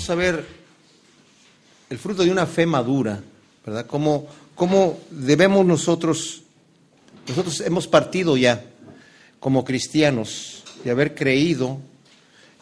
[0.00, 0.46] vamos a ver
[1.90, 3.20] el fruto de una fe madura,
[3.66, 3.84] ¿verdad?
[3.86, 6.40] Cómo, debemos nosotros,
[7.28, 8.64] nosotros hemos partido ya
[9.40, 11.78] como cristianos de haber creído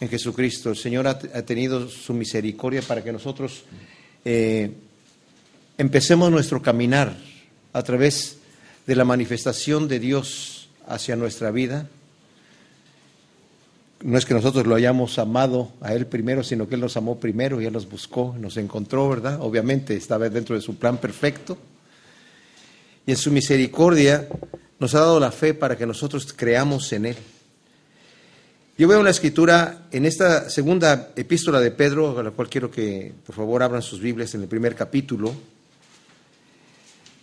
[0.00, 0.70] en Jesucristo.
[0.70, 3.62] El Señor ha, tenido su misericordia para que nosotros
[4.24, 4.72] eh,
[5.76, 7.16] empecemos nuestro caminar
[7.72, 8.38] a través
[8.84, 11.88] de la manifestación de Dios hacia nuestra vida
[14.02, 17.18] no es que nosotros lo hayamos amado a Él primero, sino que Él nos amó
[17.18, 19.38] primero y Él nos buscó, nos encontró, ¿verdad?
[19.40, 21.58] Obviamente estaba dentro de su plan perfecto.
[23.06, 24.28] Y en su misericordia
[24.78, 27.16] nos ha dado la fe para que nosotros creamos en Él.
[28.76, 33.12] Yo veo una escritura en esta segunda epístola de Pedro, a la cual quiero que
[33.26, 35.34] por favor abran sus Biblias en el primer capítulo.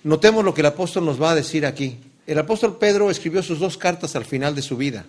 [0.03, 1.97] Notemos lo que el apóstol nos va a decir aquí.
[2.27, 5.05] El apóstol Pedro escribió sus dos cartas al final de su vida.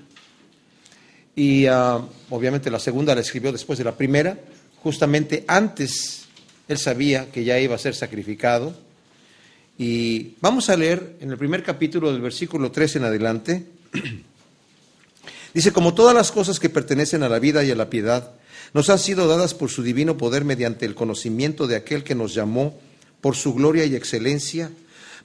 [1.36, 4.38] Y ah, obviamente la segunda la escribió después de la primera,
[4.82, 6.24] justamente antes
[6.66, 8.74] él sabía que ya iba a ser sacrificado.
[9.78, 13.66] Y vamos a leer en el primer capítulo del versículo 3 en adelante.
[15.54, 18.32] Dice, como todas las cosas que pertenecen a la vida y a la piedad,
[18.72, 22.34] nos han sido dadas por su divino poder mediante el conocimiento de aquel que nos
[22.34, 22.78] llamó
[23.20, 24.70] por su gloria y excelencia,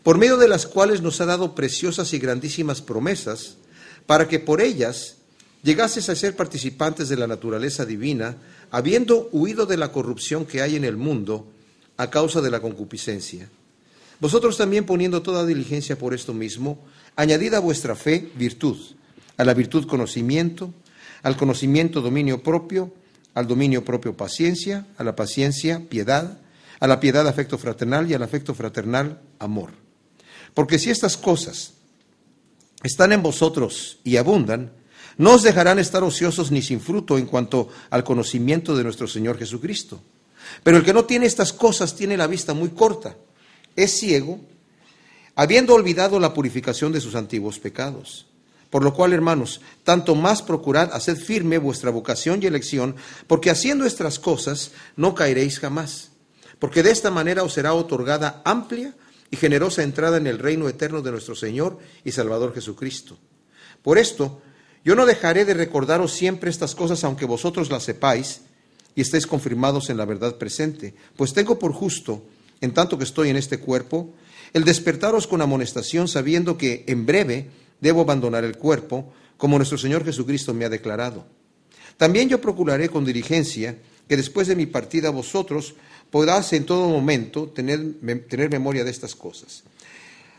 [0.03, 3.55] por medio de las cuales nos ha dado preciosas y grandísimas promesas,
[4.05, 5.17] para que por ellas
[5.63, 8.37] llegases a ser participantes de la naturaleza divina,
[8.71, 11.47] habiendo huido de la corrupción que hay en el mundo
[11.97, 13.49] a causa de la concupiscencia.
[14.19, 16.79] Vosotros también poniendo toda diligencia por esto mismo,
[17.15, 18.77] añadid a vuestra fe virtud,
[19.37, 20.73] a la virtud conocimiento,
[21.23, 22.93] al conocimiento dominio propio,
[23.33, 26.39] al dominio propio paciencia, a la paciencia piedad,
[26.79, 29.71] a la piedad afecto fraternal y al afecto fraternal amor.
[30.53, 31.73] Porque si estas cosas
[32.83, 34.71] están en vosotros y abundan,
[35.21, 39.37] no os dejarán estar ociosos ni sin fruto en cuanto al conocimiento de nuestro Señor
[39.37, 40.01] Jesucristo.
[40.63, 43.15] Pero el que no tiene estas cosas tiene la vista muy corta,
[43.75, 44.39] es ciego,
[45.35, 48.25] habiendo olvidado la purificación de sus antiguos pecados.
[48.71, 52.95] Por lo cual, hermanos, tanto más procurad hacer firme vuestra vocación y elección,
[53.27, 56.13] porque haciendo estas cosas no caeréis jamás.
[56.57, 58.95] Porque de esta manera os será otorgada amplia
[59.29, 63.19] y generosa entrada en el reino eterno de nuestro Señor y Salvador Jesucristo.
[63.83, 64.41] Por esto,
[64.83, 68.41] yo no dejaré de recordaros siempre estas cosas, aunque vosotros las sepáis
[68.95, 72.23] y estéis confirmados en la verdad presente, pues tengo por justo,
[72.61, 74.13] en tanto que estoy en este cuerpo,
[74.53, 77.49] el despertaros con amonestación, sabiendo que en breve
[77.79, 81.25] debo abandonar el cuerpo, como nuestro Señor Jesucristo me ha declarado.
[81.97, 83.77] También yo procuraré con diligencia
[84.07, 85.75] que después de mi partida vosotros
[86.09, 87.79] podáis en todo momento tener,
[88.27, 89.63] tener memoria de estas cosas.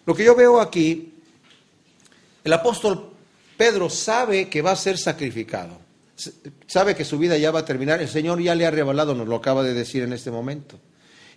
[0.04, 1.14] Lo que yo veo aquí,
[2.44, 3.11] el apóstol
[3.56, 5.78] Pedro sabe que va a ser sacrificado,
[6.66, 9.28] sabe que su vida ya va a terminar, el Señor ya le ha revelado, nos
[9.28, 10.78] lo acaba de decir en este momento.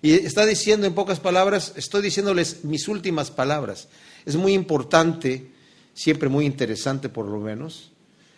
[0.01, 3.87] Y está diciendo en pocas palabras, estoy diciéndoles mis últimas palabras.
[4.25, 5.51] Es muy importante,
[5.93, 7.91] siempre muy interesante por lo menos,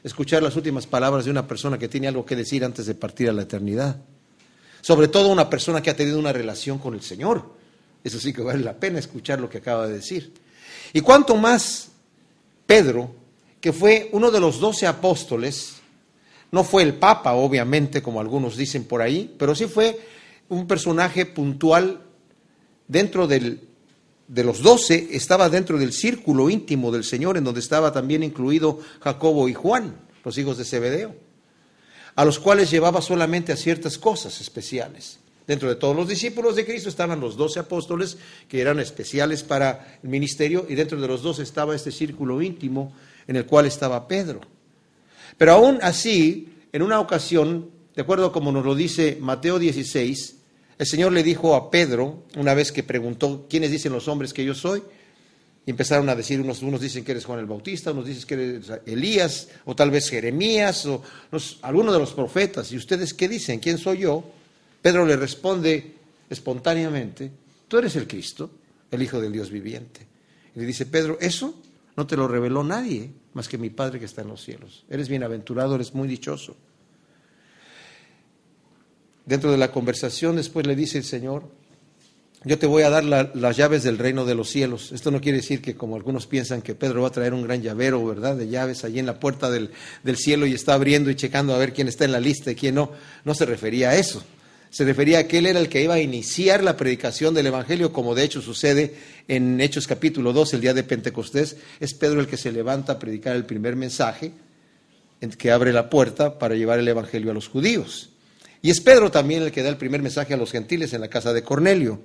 [0.04, 3.30] escuchar las últimas palabras de una persona que tiene algo que decir antes de partir
[3.30, 3.98] a la eternidad.
[4.82, 7.56] Sobre todo una persona que ha tenido una relación con el Señor.
[8.04, 10.34] Eso sí que vale la pena escuchar lo que acaba de decir.
[10.94, 11.90] Y cuanto más
[12.66, 13.14] Pedro
[13.62, 15.76] que fue uno de los doce apóstoles,
[16.52, 20.00] no fue el Papa, obviamente, como algunos dicen por ahí, pero sí fue
[20.50, 22.02] un personaje puntual
[22.88, 23.68] dentro del,
[24.28, 28.80] de los doce, estaba dentro del círculo íntimo del Señor, en donde estaba también incluido
[29.02, 31.16] Jacobo y Juan, los hijos de Zebedeo,
[32.16, 35.20] a los cuales llevaba solamente a ciertas cosas especiales.
[35.48, 38.18] Dentro de todos los discípulos de Cristo estaban los doce apóstoles,
[38.50, 42.94] que eran especiales para el ministerio, y dentro de los doce estaba este círculo íntimo
[43.28, 44.42] en el cual estaba Pedro.
[45.38, 50.36] Pero aún así, en una ocasión, de acuerdo como nos lo dice Mateo 16,
[50.80, 54.44] el Señor le dijo a Pedro, una vez que preguntó, ¿quiénes dicen los hombres que
[54.44, 54.84] yo soy?
[55.66, 58.34] Y empezaron a decir, unos, unos dicen que eres Juan el Bautista, unos dicen que
[58.34, 61.02] eres Elías, o tal vez Jeremías, o
[61.62, 62.72] alguno de los profetas.
[62.74, 63.60] ¿Y ustedes qué dicen?
[63.60, 64.24] ¿Quién soy yo?
[64.82, 65.96] Pedro le responde
[66.30, 67.32] espontáneamente,
[67.68, 68.50] tú eres el Cristo,
[68.92, 70.06] el Hijo del Dios viviente.
[70.56, 71.56] Y le dice, Pedro, eso
[71.96, 74.86] no te lo reveló nadie más que mi Padre que está en los cielos.
[74.90, 76.56] Eres bienaventurado, eres muy dichoso.
[79.26, 81.44] Dentro de la conversación después le dice el Señor,
[82.44, 84.92] yo te voy a dar las llaves del reino de los cielos.
[84.94, 87.62] Esto no quiere decir que como algunos piensan que Pedro va a traer un gran
[87.62, 88.38] llavero, ¿verdad?
[88.38, 89.72] De llaves allí en la puerta del,
[90.04, 92.56] del cielo y está abriendo y checando a ver quién está en la lista y
[92.56, 92.92] quién no.
[93.26, 94.24] No se refería a eso
[94.78, 97.92] se refería a que él era el que iba a iniciar la predicación del Evangelio,
[97.92, 98.94] como de hecho sucede
[99.28, 101.58] en Hechos capítulo 2, el día de Pentecostés.
[101.80, 104.34] Es Pedro el que se levanta a predicar el primer mensaje,
[105.40, 108.12] que abre la puerta para llevar el Evangelio a los judíos.
[108.62, 111.08] Y es Pedro también el que da el primer mensaje a los gentiles en la
[111.08, 112.00] casa de Cornelio.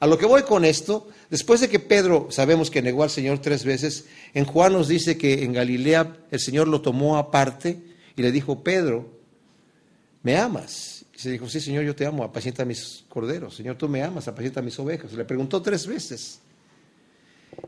[0.00, 3.38] A lo que voy con esto, después de que Pedro sabemos que negó al Señor
[3.38, 7.80] tres veces, en Juan nos dice que en Galilea el Señor lo tomó aparte
[8.16, 9.16] y le dijo, Pedro,
[10.24, 11.03] ¿me amas?
[11.14, 13.54] Y se dijo, sí, Señor, yo te amo, apacienta mis corderos.
[13.54, 15.12] Señor, tú me amas, apacienta mis ovejas.
[15.12, 16.40] Le preguntó tres veces.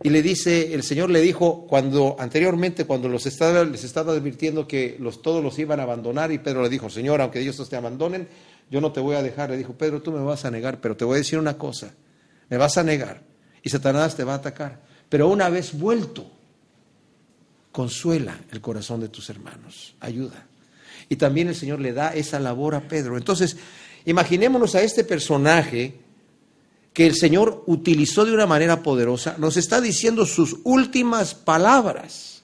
[0.03, 4.67] Y le dice, el Señor le dijo, cuando anteriormente, cuando los estaba, les estaba advirtiendo
[4.67, 7.77] que los, todos los iban a abandonar, y Pedro le dijo, Señor, aunque ellos te
[7.77, 8.29] abandonen,
[8.71, 9.51] yo no te voy a dejar.
[9.51, 11.95] Le dijo, Pedro, tú me vas a negar, pero te voy a decir una cosa,
[12.49, 13.23] me vas a negar,
[13.63, 14.83] y Satanás te va a atacar.
[15.09, 16.29] Pero una vez vuelto,
[17.71, 20.47] consuela el corazón de tus hermanos, ayuda.
[21.08, 23.17] Y también el Señor le da esa labor a Pedro.
[23.17, 23.56] Entonces,
[24.05, 25.94] imaginémonos a este personaje
[26.93, 32.43] que el Señor utilizó de una manera poderosa, nos está diciendo sus últimas palabras.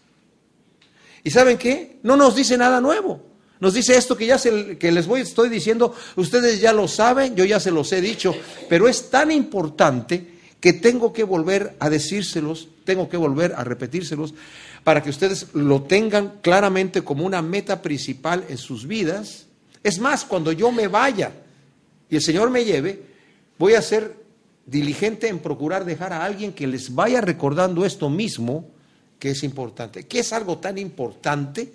[1.25, 1.99] ¿Y saben qué?
[2.03, 3.33] No nos dice nada nuevo.
[3.61, 7.37] Nos dice esto que ya se, que les voy, estoy diciendo, ustedes ya lo saben,
[7.37, 8.35] yo ya se los he dicho,
[8.69, 14.35] pero es tan importante que tengo que volver a decírselos, tengo que volver a repetírselos,
[14.85, 19.47] para que ustedes lo tengan claramente como una meta principal en sus vidas.
[19.83, 21.33] Es más, cuando yo me vaya
[22.11, 23.03] y el Señor me lleve,
[23.59, 24.17] voy a ser
[24.67, 28.69] diligente en procurar dejar a alguien que les vaya recordando esto mismo
[29.19, 31.73] que es importante, que es algo tan importante,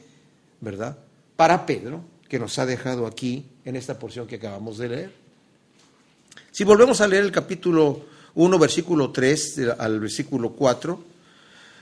[0.59, 0.97] ¿verdad?
[1.35, 5.13] Para Pedro, que nos ha dejado aquí en esta porción que acabamos de leer.
[6.51, 8.05] Si volvemos a leer el capítulo
[8.35, 11.03] 1, versículo 3 al versículo 4,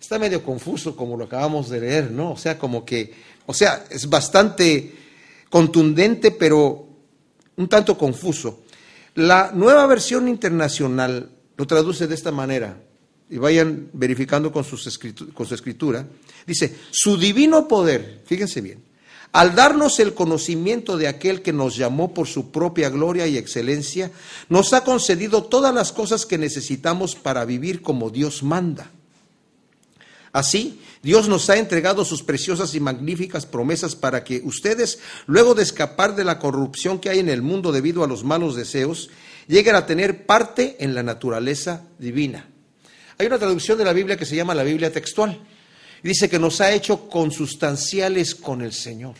[0.00, 2.32] Está medio confuso como lo acabamos de leer, ¿no?
[2.32, 3.12] O sea, como que,
[3.46, 4.94] o sea, es bastante
[5.48, 6.86] contundente, pero
[7.56, 8.62] un tanto confuso.
[9.14, 12.78] La nueva versión internacional lo traduce de esta manera,
[13.28, 14.76] y vayan verificando con, su
[15.54, 16.06] escritura.
[16.46, 18.84] Dice, su divino poder, fíjense bien,
[19.32, 24.12] al darnos el conocimiento de aquel que nos llamó por su propia gloria y excelencia,
[24.48, 28.90] nos ha concedido todas las cosas que necesitamos para vivir como Dios manda.
[30.36, 35.62] Así, Dios nos ha entregado sus preciosas y magníficas promesas para que ustedes, luego de
[35.62, 39.08] escapar de la corrupción que hay en el mundo debido a los malos deseos,
[39.48, 42.50] lleguen a tener parte en la naturaleza divina.
[43.16, 45.40] Hay una traducción de la Biblia que se llama la Biblia textual.
[46.04, 49.14] Y dice que nos ha hecho consustanciales con el Señor.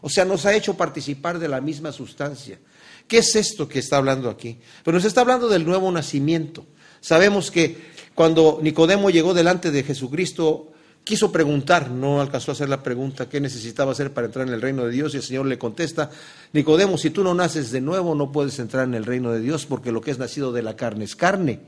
[0.00, 2.58] O sea, nos ha hecho participar de la misma sustancia.
[3.06, 4.56] ¿Qué es esto que está hablando aquí?
[4.82, 6.64] Pues nos está hablando del nuevo nacimiento.
[7.02, 10.72] Sabemos que cuando Nicodemo llegó delante de Jesucristo,
[11.04, 14.62] quiso preguntar, no alcanzó a hacer la pregunta qué necesitaba hacer para entrar en el
[14.62, 16.10] reino de Dios y el Señor le contesta,
[16.52, 19.66] Nicodemo, si tú no naces de nuevo no puedes entrar en el reino de Dios
[19.66, 21.60] porque lo que es nacido de la carne es carne.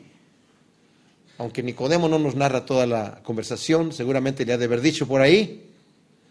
[1.38, 5.20] Aunque Nicodemo no nos narra toda la conversación, seguramente le ha de haber dicho por
[5.20, 5.70] ahí.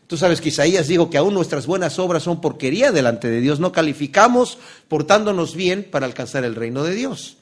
[0.08, 3.60] Tú sabes que Isaías dijo que aún nuestras buenas obras son porquería delante de Dios,
[3.60, 4.58] no calificamos
[4.88, 7.38] portándonos bien para alcanzar el reino de Dios.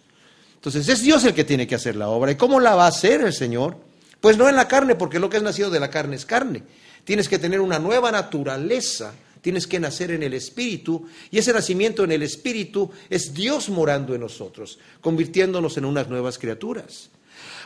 [0.64, 2.32] Entonces es Dios el que tiene que hacer la obra.
[2.32, 3.76] ¿Y cómo la va a hacer el Señor?
[4.22, 6.64] Pues no en la carne, porque lo que es nacido de la carne es carne.
[7.04, 12.06] Tienes que tener una nueva naturaleza, tienes que nacer en el Espíritu, y ese nacimiento
[12.06, 17.10] en el Espíritu es Dios morando en nosotros, convirtiéndonos en unas nuevas criaturas.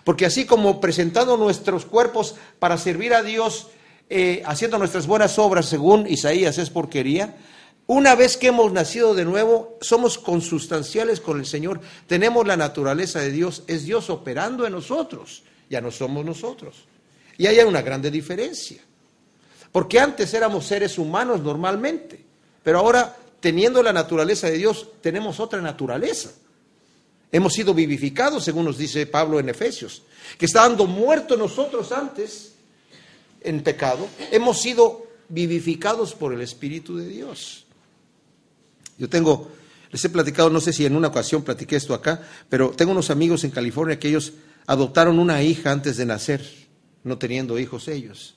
[0.03, 3.67] Porque así como presentando nuestros cuerpos para servir a Dios,
[4.09, 7.35] eh, haciendo nuestras buenas obras, según Isaías es porquería,
[7.87, 13.21] una vez que hemos nacido de nuevo, somos consustanciales con el Señor, tenemos la naturaleza
[13.21, 16.85] de Dios, es Dios operando en nosotros, ya no somos nosotros.
[17.37, 18.81] Y ahí hay una grande diferencia,
[19.71, 22.23] porque antes éramos seres humanos normalmente,
[22.61, 26.31] pero ahora teniendo la naturaleza de Dios, tenemos otra naturaleza.
[27.31, 30.03] Hemos sido vivificados, según nos dice Pablo en Efesios,
[30.37, 32.53] que estando muertos nosotros antes
[33.41, 37.66] en pecado, hemos sido vivificados por el Espíritu de Dios.
[38.97, 39.51] Yo tengo,
[39.91, 43.09] les he platicado, no sé si en una ocasión platiqué esto acá, pero tengo unos
[43.09, 44.33] amigos en California que ellos
[44.65, 46.45] adoptaron una hija antes de nacer,
[47.03, 48.35] no teniendo hijos ellos.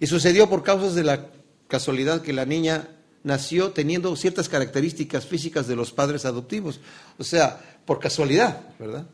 [0.00, 1.26] Y sucedió por causas de la
[1.68, 2.88] casualidad que la niña
[3.22, 6.80] nació teniendo ciertas características físicas de los padres adoptivos.
[7.18, 9.06] O sea, por casualidad, ¿verdad?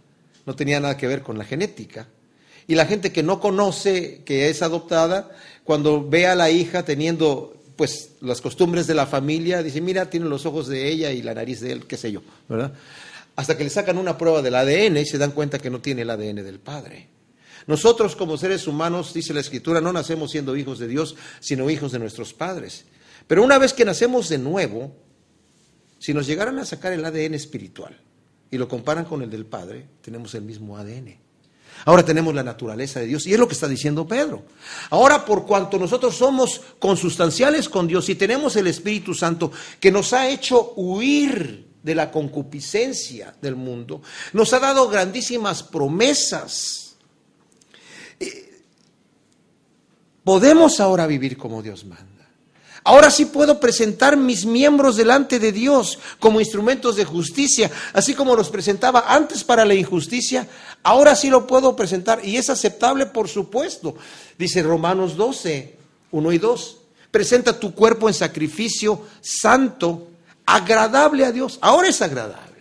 [0.45, 2.09] No tenía nada que ver con la genética.
[2.67, 5.31] Y la gente que no conoce que es adoptada,
[5.65, 10.27] cuando ve a la hija teniendo pues las costumbres de la familia, dice, mira, tiene
[10.27, 12.73] los ojos de ella y la nariz de él, qué sé yo, ¿verdad?
[13.37, 16.03] Hasta que le sacan una prueba del ADN y se dan cuenta que no tiene
[16.03, 17.09] el ADN del padre.
[17.67, 21.93] Nosotros como seres humanos, dice la Escritura, no nacemos siendo hijos de Dios, sino hijos
[21.93, 22.85] de nuestros padres.
[23.27, 24.95] Pero una vez que nacemos de nuevo,
[25.99, 27.97] si nos llegaran a sacar el ADN espiritual
[28.51, 31.17] y lo comparan con el del Padre, tenemos el mismo ADN.
[31.85, 34.45] Ahora tenemos la naturaleza de Dios y es lo que está diciendo Pedro.
[34.91, 40.13] Ahora, por cuanto nosotros somos consustanciales con Dios y tenemos el Espíritu Santo que nos
[40.13, 46.95] ha hecho huir de la concupiscencia del mundo, nos ha dado grandísimas promesas.
[48.21, 48.63] Eh,
[50.23, 52.12] podemos ahora vivir como Dios manda.
[52.85, 58.35] Ahora sí puedo presentar mis miembros delante de Dios como instrumentos de justicia, así como
[58.35, 60.49] los presentaba antes para la injusticia,
[60.83, 63.95] ahora sí lo puedo presentar y es aceptable por supuesto.
[64.37, 65.77] Dice Romanos 12,
[66.11, 66.77] 1 y 2.
[67.13, 70.09] Presenta tu cuerpo en sacrificio santo,
[70.45, 71.59] agradable a Dios.
[71.61, 72.52] Ahora es agradable.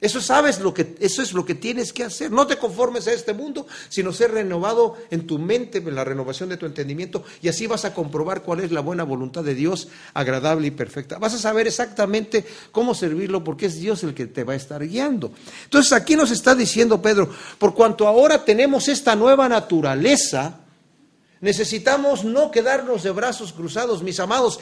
[0.00, 2.30] Eso sabes lo que eso es lo que tienes que hacer.
[2.30, 6.48] No te conformes a este mundo, sino ser renovado en tu mente, en la renovación
[6.48, 9.88] de tu entendimiento y así vas a comprobar cuál es la buena voluntad de Dios,
[10.14, 11.18] agradable y perfecta.
[11.18, 14.86] Vas a saber exactamente cómo servirlo porque es Dios el que te va a estar
[14.86, 15.32] guiando.
[15.64, 17.28] Entonces, aquí nos está diciendo Pedro,
[17.58, 20.60] por cuanto ahora tenemos esta nueva naturaleza,
[21.40, 24.58] Necesitamos no quedarnos de brazos cruzados, mis amados.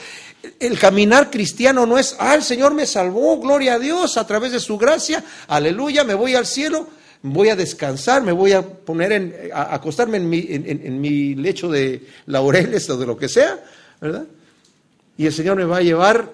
[0.61, 4.52] El caminar cristiano no es, ah, el Señor me salvó, gloria a Dios, a través
[4.52, 6.87] de su gracia, aleluya, me voy al cielo,
[7.23, 11.71] voy a descansar, me voy a poner en, a acostarme en mi, en mi lecho
[11.71, 13.59] de laureles o de lo que sea,
[14.00, 14.26] ¿verdad?
[15.16, 16.30] Y el Señor me va a llevar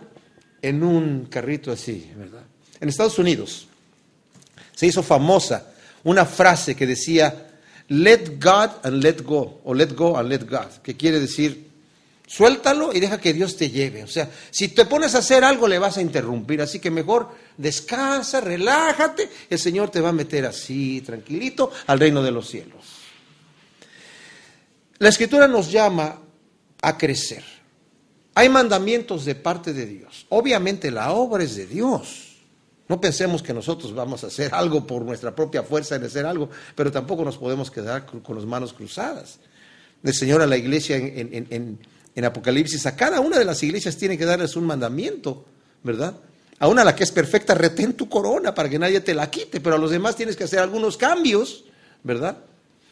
[0.60, 2.42] en un carrito así, ¿verdad?
[2.80, 3.68] En Estados Unidos
[4.74, 5.68] se hizo famosa
[6.04, 7.51] una frase que decía,
[7.88, 11.70] let God and let go, o let go and let God, que quiere decir,
[12.26, 14.04] suéltalo y deja que Dios te lleve.
[14.04, 17.30] O sea, si te pones a hacer algo le vas a interrumpir, así que mejor
[17.56, 23.02] descansa, relájate, el Señor te va a meter así, tranquilito, al reino de los cielos.
[24.98, 26.20] La escritura nos llama
[26.80, 27.44] a crecer.
[28.34, 30.26] Hay mandamientos de parte de Dios.
[30.30, 32.31] Obviamente la obra es de Dios.
[32.92, 36.50] No pensemos que nosotros vamos a hacer algo por nuestra propia fuerza en hacer algo,
[36.74, 39.38] pero tampoco nos podemos quedar con las manos cruzadas.
[40.04, 41.78] El Señor a la iglesia en,
[42.22, 45.46] Apocalipsis, a cada una de las iglesias tiene que darles un mandamiento,
[45.82, 46.16] ¿verdad?
[46.58, 49.30] A una a la que es perfecta, retén tu corona para que nadie te la
[49.30, 51.64] quite, pero a los demás tienes que hacer algunos cambios,
[52.02, 52.36] ¿verdad?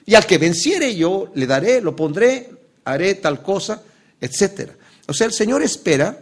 [0.06, 2.48] Y al que venciere yo le daré, lo pondré,
[2.84, 3.82] haré tal cosa,
[4.18, 4.74] etcétera.
[5.06, 6.18] O sea, el Señor espera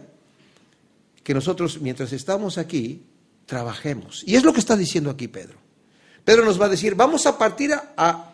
[1.23, 3.03] que nosotros, mientras estamos aquí,
[3.49, 4.23] trabajemos.
[4.25, 5.57] Y es lo que está diciendo aquí Pedro.
[6.23, 8.33] Pedro nos va a decir, vamos a partir, a,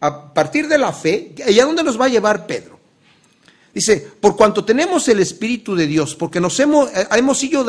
[0.00, 1.34] a, partir de la fe.
[1.46, 2.80] ¿Y a dónde nos va a llevar Pedro?
[3.74, 7.64] Dice, por cuanto tenemos el Espíritu de Dios, porque nos hemos, eh, hemos sido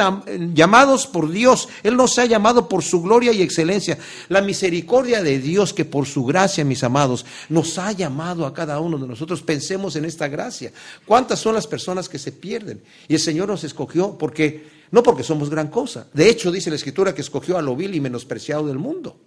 [0.54, 4.00] llamados por Dios, Él nos ha llamado por su gloria y excelencia.
[4.30, 8.80] La misericordia de Dios que por su gracia, mis amados, nos ha llamado a cada
[8.80, 9.44] uno de nosotros.
[9.44, 10.72] Pensemos en esta gracia.
[11.06, 12.82] ¿Cuántas son las personas que se pierden?
[13.08, 16.08] Y el Señor nos escogió porque no porque somos gran cosa.
[16.14, 19.18] De hecho, dice la Escritura que escogió a lo vil y menospreciado del mundo.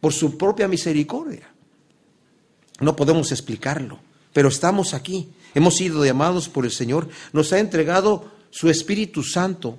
[0.00, 1.52] Por su propia misericordia.
[2.80, 4.00] No podemos explicarlo,
[4.32, 5.30] pero estamos aquí.
[5.54, 7.08] Hemos sido llamados por el Señor.
[7.32, 9.78] Nos ha entregado su Espíritu Santo.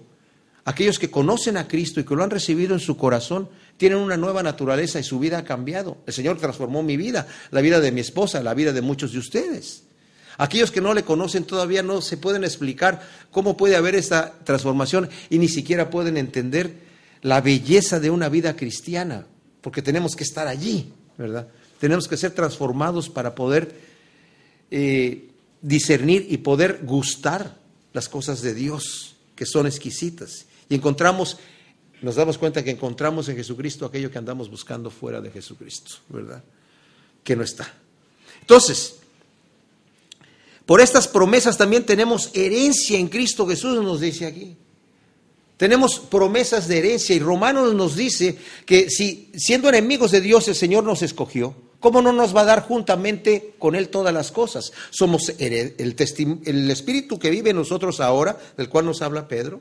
[0.63, 4.16] Aquellos que conocen a Cristo y que lo han recibido en su corazón tienen una
[4.16, 5.98] nueva naturaleza y su vida ha cambiado.
[6.06, 9.20] El Señor transformó mi vida, la vida de mi esposa, la vida de muchos de
[9.20, 9.84] ustedes.
[10.38, 15.10] Aquellos que no le conocen todavía no se pueden explicar cómo puede haber esta transformación
[15.30, 16.76] y ni siquiera pueden entender
[17.22, 19.26] la belleza de una vida cristiana,
[19.62, 21.48] porque tenemos que estar allí, ¿verdad?
[21.80, 23.76] Tenemos que ser transformados para poder
[24.72, 25.30] eh,
[25.62, 27.58] discernir y poder gustar
[27.94, 30.46] las cosas de Dios, que son exquisitas.
[30.70, 31.38] Y encontramos,
[32.02, 36.44] nos damos cuenta que encontramos en Jesucristo aquello que andamos buscando fuera de Jesucristo, ¿verdad?
[37.24, 37.72] Que no está.
[38.40, 39.00] Entonces,
[40.72, 44.56] por estas promesas también tenemos herencia en Cristo Jesús, nos dice aquí.
[45.58, 50.56] Tenemos promesas de herencia y Romanos nos dice que si siendo enemigos de Dios el
[50.56, 54.72] Señor nos escogió, ¿cómo no nos va a dar juntamente con Él todas las cosas?
[54.92, 59.60] Somos el, el Espíritu que vive en nosotros ahora, del cual nos habla Pedro,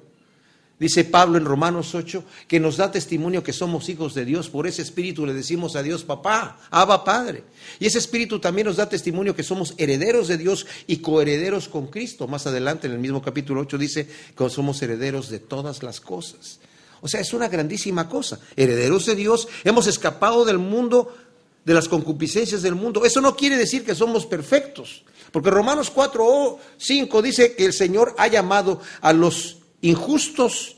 [0.81, 4.49] Dice Pablo en Romanos 8 que nos da testimonio que somos hijos de Dios.
[4.49, 7.45] Por ese espíritu le decimos a Dios, papá, Abba Padre.
[7.79, 11.89] Y ese espíritu también nos da testimonio que somos herederos de Dios y coherederos con
[11.89, 12.27] Cristo.
[12.27, 16.61] Más adelante en el mismo capítulo 8 dice que somos herederos de todas las cosas.
[17.03, 18.41] O sea, es una grandísima cosa.
[18.57, 21.15] Herederos de Dios, hemos escapado del mundo
[21.63, 23.05] de las concupiscencias del mundo.
[23.05, 27.75] Eso no quiere decir que somos perfectos, porque Romanos 4 o 5 dice que el
[27.75, 30.77] Señor ha llamado a los injustos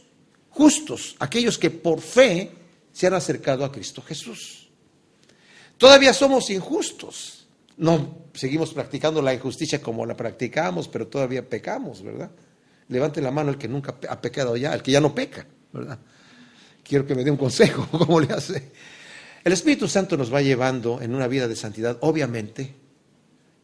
[0.53, 2.51] justos, aquellos que por fe
[2.93, 4.69] se han acercado a Cristo Jesús.
[5.79, 7.47] Todavía somos injustos.
[7.79, 12.31] No seguimos practicando la injusticia como la practicamos, pero todavía pecamos, ¿verdad?
[12.89, 15.99] Levante la mano el que nunca ha pecado ya, el que ya no peca, ¿verdad?
[16.85, 18.71] Quiero que me dé un consejo, ¿cómo le hace?
[19.43, 22.75] El Espíritu Santo nos va llevando en una vida de santidad, obviamente,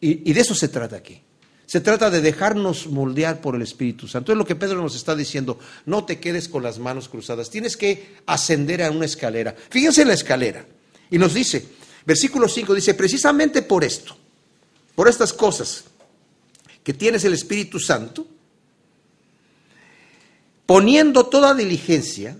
[0.01, 1.23] y, y de eso se trata aquí.
[1.69, 4.33] Se trata de dejarnos moldear por el Espíritu Santo.
[4.33, 5.59] Es lo que Pedro nos está diciendo.
[5.85, 7.51] No te quedes con las manos cruzadas.
[7.51, 9.55] Tienes que ascender a una escalera.
[9.69, 10.65] Fíjense en la escalera.
[11.11, 11.67] Y nos dice,
[12.07, 14.17] versículo 5 dice, precisamente por esto,
[14.95, 15.85] por estas cosas
[16.83, 18.27] que tienes el Espíritu Santo,
[20.65, 22.35] poniendo toda diligencia,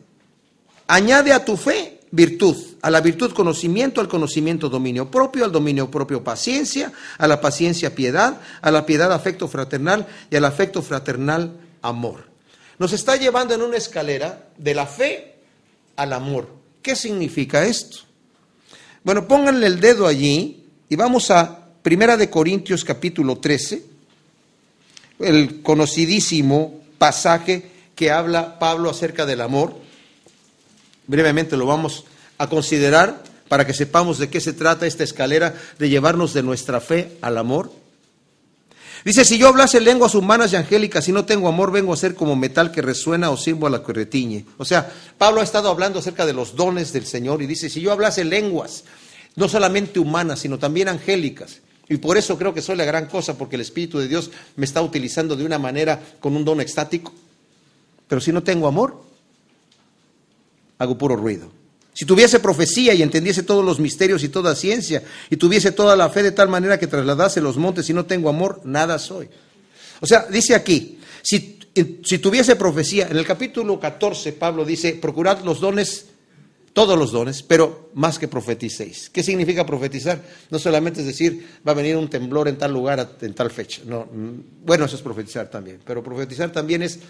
[0.87, 5.91] añade a tu fe virtud, a la virtud conocimiento, al conocimiento dominio propio, al dominio
[5.91, 11.59] propio paciencia, a la paciencia piedad, a la piedad afecto fraternal y al afecto fraternal
[11.83, 12.27] amor.
[12.79, 15.37] Nos está llevando en una escalera de la fe
[15.97, 16.49] al amor.
[16.83, 17.99] ¿Qué significa esto?
[19.03, 23.83] Bueno, pónganle el dedo allí y vamos a Primera de Corintios capítulo 13,
[25.21, 29.89] el conocidísimo pasaje que habla Pablo acerca del amor
[31.09, 35.89] brevemente lo vamos a considerar para que sepamos de qué se trata esta escalera de
[35.89, 37.73] llevarnos de nuestra fe al amor.
[39.05, 42.15] Dice, si yo hablase lenguas humanas y angélicas y no tengo amor, vengo a ser
[42.15, 44.45] como metal que resuena o símbolo que retiñe.
[44.59, 47.81] O sea, Pablo ha estado hablando acerca de los dones del Señor y dice, si
[47.81, 48.85] yo hablase lenguas,
[49.37, 53.39] no solamente humanas, sino también angélicas, y por eso creo que soy la gran cosa,
[53.39, 57.13] porque el Espíritu de Dios me está utilizando de una manera con un don extático,
[58.09, 59.03] pero si no tengo amor,
[60.79, 61.58] hago puro ruido.
[61.99, 66.09] Si tuviese profecía y entendiese todos los misterios y toda ciencia, y tuviese toda la
[66.09, 69.29] fe de tal manera que trasladase los montes y no tengo amor, nada soy.
[69.99, 71.59] O sea, dice aquí, si,
[72.05, 76.07] si tuviese profecía, en el capítulo 14 Pablo dice, procurad los dones,
[76.73, 79.11] todos los dones, pero más que profeticéis.
[79.11, 80.23] ¿Qué significa profetizar?
[80.51, 83.83] No solamente es decir, va a venir un temblor en tal lugar, en tal fecha.
[83.85, 87.01] No, mm, bueno, eso es profetizar también, pero profetizar también es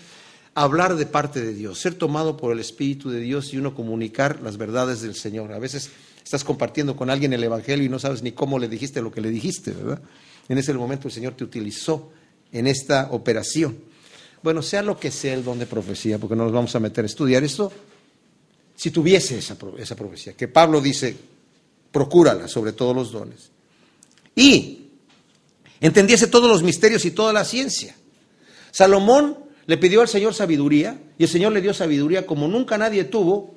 [0.55, 4.41] hablar de parte de Dios, ser tomado por el Espíritu de Dios y uno comunicar
[4.43, 5.53] las verdades del Señor.
[5.53, 5.91] A veces
[6.23, 9.21] estás compartiendo con alguien el Evangelio y no sabes ni cómo le dijiste lo que
[9.21, 10.01] le dijiste, ¿verdad?
[10.49, 12.11] En ese momento el Señor te utilizó
[12.53, 13.79] en esta operación.
[14.43, 17.05] Bueno, sea lo que sea el don de profecía, porque no nos vamos a meter
[17.05, 17.73] a estudiar esto,
[18.77, 21.17] si tuviese esa, esa profecía, que Pablo dice,
[21.91, 23.51] procúrala sobre todos los dones,
[24.37, 24.87] y
[25.81, 27.97] entendiese todos los misterios y toda la ciencia.
[28.71, 33.04] Salomón le pidió al Señor sabiduría y el Señor le dio sabiduría como nunca nadie
[33.04, 33.54] tuvo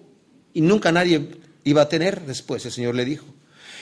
[0.54, 1.30] y nunca nadie
[1.63, 3.26] iba a tener después, el Señor le dijo.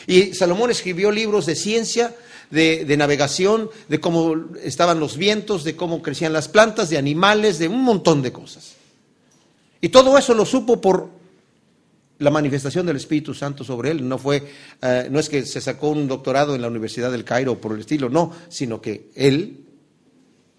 [0.06, 2.16] Y Salomón escribió libros de ciencia,
[2.52, 7.68] de, navegación, de cómo estaban los vientos, de cómo crecían las plantas, de animales, de
[7.68, 8.76] un montón de cosas.
[9.82, 11.10] Y todo eso lo supo por
[12.20, 14.08] la manifestación del Espíritu Santo sobre él.
[14.08, 14.44] No fue,
[14.84, 17.80] eh, no es que se sacó un doctorado en la Universidad del Cairo por el
[17.80, 19.66] estilo, no, sino que él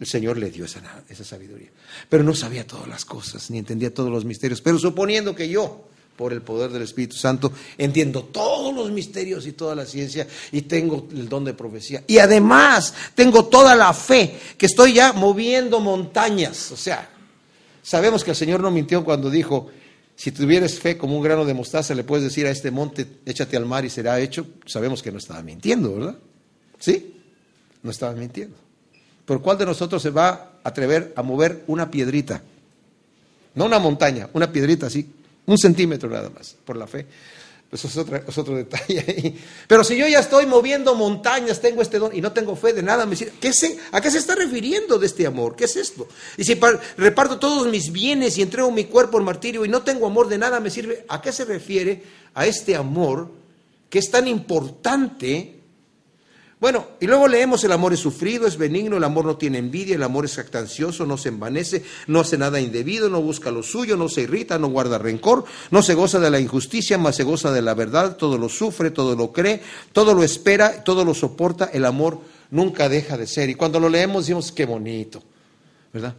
[0.01, 1.69] el Señor le dio esa, esa sabiduría.
[2.09, 4.63] Pero no sabía todas las cosas, ni entendía todos los misterios.
[4.63, 9.53] Pero suponiendo que yo, por el poder del Espíritu Santo, entiendo todos los misterios y
[9.53, 12.03] toda la ciencia y tengo el don de profecía.
[12.07, 16.73] Y además tengo toda la fe, que estoy ya moviendo montañas.
[16.73, 17.11] O sea,
[17.83, 19.69] sabemos que el Señor no mintió cuando dijo,
[20.17, 23.59] si tuvieras fe como un grano de mostaza, le puedes decir a este monte, échate
[23.59, 24.47] al mar y será hecho.
[24.65, 26.19] Sabemos que no estaba mintiendo, ¿verdad?
[26.79, 27.17] ¿Sí?
[27.83, 28.70] No estaba mintiendo.
[29.31, 30.29] ¿Por cuál de nosotros se va
[30.65, 32.43] a atrever a mover una piedrita?
[33.55, 35.09] No una montaña, una piedrita así,
[35.47, 37.07] un centímetro nada más, por la fe.
[37.71, 37.97] Eso es,
[38.39, 39.37] otro detalle
[39.69, 42.83] Pero si yo ya estoy moviendo montañas, tengo este don y no tengo fe de
[42.83, 43.53] nada, me dice, ¿qué?
[43.93, 45.55] ¿a qué se está refiriendo de este amor?
[45.55, 46.09] ¿Qué es esto?
[46.37, 46.59] Y si
[46.97, 50.39] reparto todos mis bienes y entrego mi cuerpo al martirio y no tengo amor de
[50.39, 51.05] nada, me sirve.
[51.07, 52.03] ¿A qué se refiere
[52.35, 53.31] a este amor
[53.89, 55.60] que es tan importante
[56.61, 59.95] bueno, y luego leemos el amor es sufrido, es benigno, el amor no tiene envidia,
[59.95, 63.97] el amor es jactancioso, no se envanece, no hace nada indebido, no busca lo suyo,
[63.97, 67.51] no se irrita, no guarda rencor, no se goza de la injusticia, más se goza
[67.51, 69.63] de la verdad, todo lo sufre, todo lo cree,
[69.95, 72.21] todo lo espera, todo lo soporta, el amor
[72.51, 73.49] nunca deja de ser.
[73.49, 75.23] Y cuando lo leemos decimos, qué bonito,
[75.95, 76.15] ¿verdad?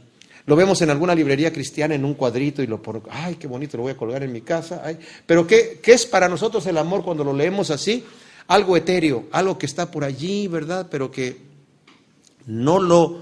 [0.48, 3.78] Lo vemos en alguna librería cristiana en un cuadrito y lo pongo, ay, qué bonito,
[3.78, 4.82] lo voy a colgar en mi casa.
[4.84, 4.98] Ay.
[5.28, 8.04] Pero ¿qué, ¿qué es para nosotros el amor cuando lo leemos así?
[8.52, 10.88] Algo etéreo, algo que está por allí, ¿verdad?
[10.92, 11.38] Pero que
[12.46, 13.22] no lo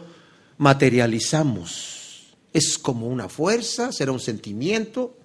[0.58, 2.34] materializamos.
[2.52, 5.16] Es como una fuerza, será un sentimiento.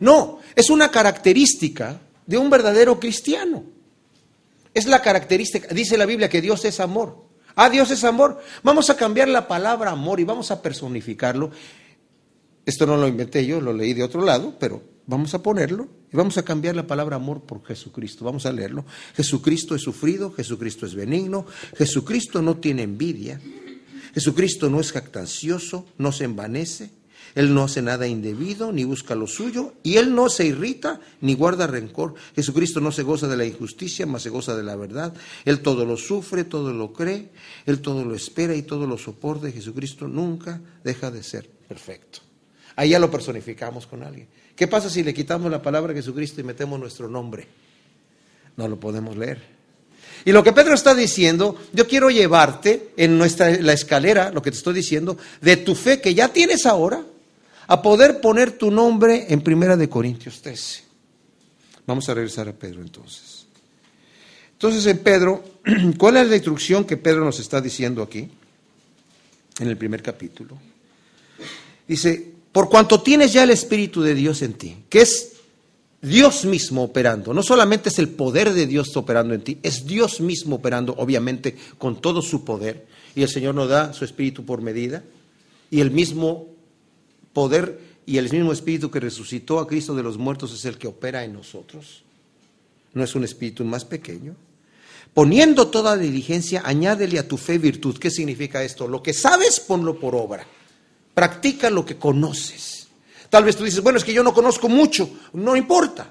[0.00, 3.64] No, es una característica de un verdadero cristiano.
[4.72, 7.22] Es la característica, dice la Biblia que Dios es amor.
[7.56, 8.40] Ah, Dios es amor.
[8.62, 11.50] Vamos a cambiar la palabra amor y vamos a personificarlo.
[12.64, 16.16] Esto no lo inventé yo, lo leí de otro lado, pero vamos a ponerlo y
[16.16, 18.24] vamos a cambiar la palabra amor por Jesucristo.
[18.24, 18.84] Vamos a leerlo.
[19.14, 23.40] Jesucristo es sufrido, Jesucristo es benigno, Jesucristo no tiene envidia,
[24.14, 26.90] Jesucristo no es jactancioso, no se envanece,
[27.34, 31.34] Él no hace nada indebido, ni busca lo suyo, y Él no se irrita, ni
[31.34, 32.14] guarda rencor.
[32.34, 35.14] Jesucristo no se goza de la injusticia, mas se goza de la verdad.
[35.44, 37.30] Él todo lo sufre, todo lo cree,
[37.66, 39.50] Él todo lo espera y todo lo soporta.
[39.50, 42.25] Jesucristo nunca deja de ser perfecto.
[42.76, 44.28] Ahí ya lo personificamos con alguien.
[44.54, 47.46] ¿Qué pasa si le quitamos la palabra Jesucristo y metemos nuestro nombre?
[48.56, 49.56] No lo podemos leer.
[50.24, 54.50] Y lo que Pedro está diciendo, yo quiero llevarte en nuestra la escalera, lo que
[54.50, 57.02] te estoy diciendo, de tu fe que ya tienes ahora,
[57.68, 60.84] a poder poner tu nombre en Primera de Corintios 13.
[61.86, 63.46] Vamos a regresar a Pedro entonces.
[64.52, 65.44] Entonces en Pedro,
[65.98, 68.28] ¿cuál es la instrucción que Pedro nos está diciendo aquí?
[69.60, 70.58] En el primer capítulo.
[71.86, 75.32] Dice, por cuanto tienes ya el Espíritu de Dios en ti, que es
[76.00, 77.34] Dios mismo operando.
[77.34, 81.54] No solamente es el poder de Dios operando en ti, es Dios mismo operando, obviamente,
[81.76, 82.86] con todo su poder.
[83.14, 85.04] Y el Señor nos da su espíritu por medida.
[85.70, 86.46] Y el mismo
[87.34, 90.86] poder y el mismo espíritu que resucitó a Cristo de los muertos es el que
[90.86, 92.04] opera en nosotros.
[92.94, 94.34] No es un espíritu más pequeño.
[95.12, 97.98] Poniendo toda diligencia, añádele a tu fe virtud.
[97.98, 98.88] ¿Qué significa esto?
[98.88, 100.46] Lo que sabes, ponlo por obra.
[101.16, 102.88] Practica lo que conoces.
[103.30, 106.10] Tal vez tú dices, bueno, es que yo no conozco mucho, no importa.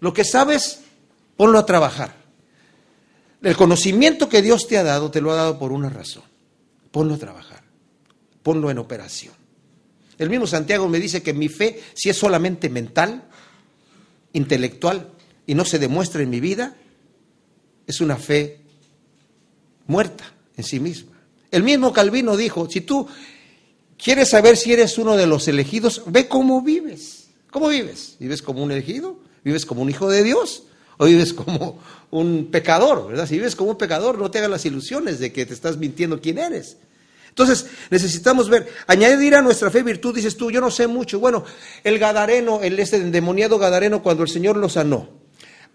[0.00, 0.80] Lo que sabes,
[1.36, 2.16] ponlo a trabajar.
[3.42, 6.24] El conocimiento que Dios te ha dado, te lo ha dado por una razón.
[6.90, 7.62] Ponlo a trabajar,
[8.42, 9.34] ponlo en operación.
[10.18, 13.28] El mismo Santiago me dice que mi fe, si es solamente mental,
[14.32, 15.12] intelectual,
[15.46, 16.74] y no se demuestra en mi vida,
[17.86, 18.62] es una fe
[19.86, 20.24] muerta
[20.56, 21.12] en sí misma.
[21.52, 23.06] El mismo Calvino dijo, si tú
[24.02, 26.02] ¿Quieres saber si eres uno de los elegidos?
[26.06, 27.28] Ve cómo vives.
[27.50, 28.16] ¿Cómo vives?
[28.18, 29.16] ¿Vives como un elegido?
[29.44, 30.64] ¿Vives como un hijo de Dios?
[30.96, 31.78] ¿O vives como
[32.10, 33.08] un pecador?
[33.08, 33.26] ¿verdad?
[33.26, 36.20] Si vives como un pecador, no te hagas las ilusiones de que te estás mintiendo
[36.20, 36.76] quién eres.
[37.28, 41.18] Entonces, necesitamos ver, añadir a nuestra fe virtud, dices tú, yo no sé mucho.
[41.18, 41.44] Bueno,
[41.82, 45.08] el Gadareno, el este endemoniado Gadareno, cuando el Señor lo sanó.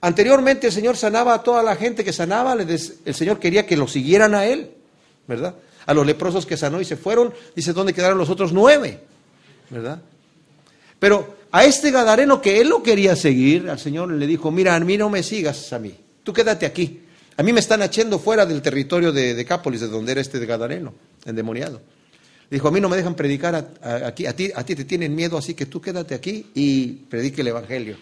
[0.01, 3.87] Anteriormente el Señor sanaba a toda la gente que sanaba, el Señor quería que lo
[3.87, 4.71] siguieran a Él,
[5.27, 5.55] ¿verdad?
[5.85, 8.99] A los leprosos que sanó y se fueron, dice, ¿dónde quedaron los otros nueve?
[9.69, 10.01] ¿Verdad?
[10.99, 14.79] Pero a este Gadareno que él lo quería seguir, al Señor le dijo, mira, a
[14.79, 17.01] mí no me sigas a mí, tú quédate aquí.
[17.37, 20.93] A mí me están echando fuera del territorio de Decápolis, de donde era este Gadareno,
[21.25, 21.81] endemoniado.
[22.51, 23.55] Dijo, a mí no me dejan predicar
[24.05, 27.41] aquí, a ti, a ti te tienen miedo, así que tú quédate aquí y predique
[27.41, 27.95] el Evangelio.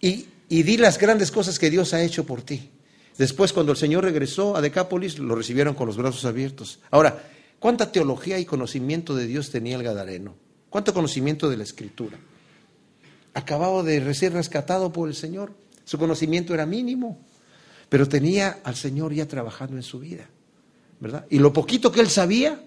[0.00, 2.68] Y, y di las grandes cosas que Dios ha hecho por ti.
[3.16, 6.80] Después, cuando el Señor regresó a Decápolis, lo recibieron con los brazos abiertos.
[6.90, 7.22] Ahora,
[7.60, 10.34] ¿cuánta teología y conocimiento de Dios tenía el Gadareno?
[10.68, 12.18] ¿Cuánto conocimiento de la Escritura?
[13.34, 15.52] Acababa de ser rescatado por el Señor.
[15.84, 17.20] Su conocimiento era mínimo,
[17.88, 20.28] pero tenía al Señor ya trabajando en su vida,
[20.98, 21.26] ¿verdad?
[21.30, 22.60] Y lo poquito que él sabía,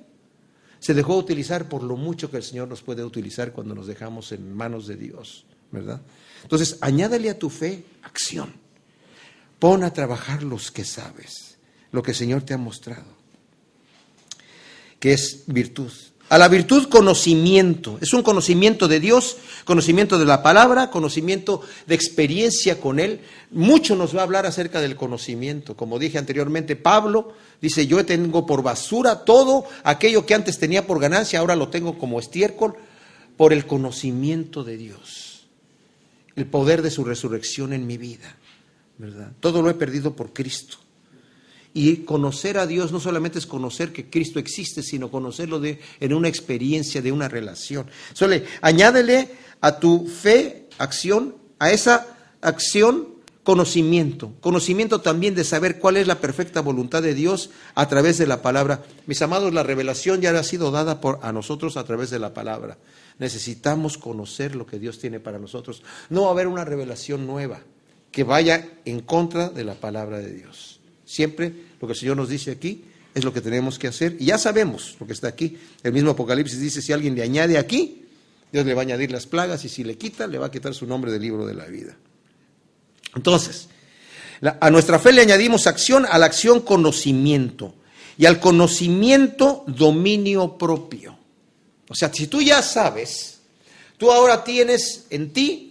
[0.80, 4.32] se dejó utilizar por lo mucho que el Señor nos puede utilizar cuando nos dejamos
[4.32, 6.02] en manos de Dios, ¿verdad?
[6.44, 8.67] Entonces, añádale a tu fe acción.
[9.60, 11.58] Pon a trabajar los que sabes,
[11.92, 13.06] lo que el Señor te ha mostrado,
[15.00, 15.92] que es virtud.
[16.30, 21.96] A la virtud conocimiento, es un conocimiento de Dios, conocimiento de la palabra, conocimiento de
[21.96, 23.22] experiencia con Él.
[23.50, 25.78] Mucho nos va a hablar acerca del conocimiento.
[25.78, 31.00] Como dije anteriormente, Pablo dice, yo tengo por basura todo aquello que antes tenía por
[31.00, 32.76] ganancia, ahora lo tengo como estiércol,
[33.38, 35.48] por el conocimiento de Dios,
[36.36, 38.36] el poder de su resurrección en mi vida.
[39.40, 40.78] Todo lo he perdido por Cristo.
[41.74, 46.14] Y conocer a Dios no solamente es conocer que Cristo existe, sino conocerlo de, en
[46.14, 47.88] una experiencia, de una relación.
[48.14, 49.30] Solo añádele
[49.62, 52.08] a tu fe, acción, a esa
[52.42, 54.34] acción conocimiento.
[54.42, 58.42] Conocimiento también de saber cuál es la perfecta voluntad de Dios a través de la
[58.42, 58.84] palabra.
[59.06, 62.34] Mis amados, la revelación ya ha sido dada por, a nosotros a través de la
[62.34, 62.78] palabra.
[63.20, 65.84] Necesitamos conocer lo que Dios tiene para nosotros.
[66.10, 67.62] No va a haber una revelación nueva
[68.18, 70.80] que vaya en contra de la palabra de Dios.
[71.06, 74.18] Siempre lo que el Señor nos dice aquí es lo que tenemos que hacer.
[74.20, 75.56] Y ya sabemos lo que está aquí.
[75.84, 78.06] El mismo Apocalipsis dice, si alguien le añade aquí,
[78.52, 80.74] Dios le va a añadir las plagas y si le quita, le va a quitar
[80.74, 81.96] su nombre del libro de la vida.
[83.16, 83.68] Entonces,
[84.42, 87.76] a nuestra fe le añadimos acción, a la acción conocimiento
[88.18, 91.20] y al conocimiento dominio propio.
[91.88, 93.42] O sea, si tú ya sabes,
[93.96, 95.67] tú ahora tienes en ti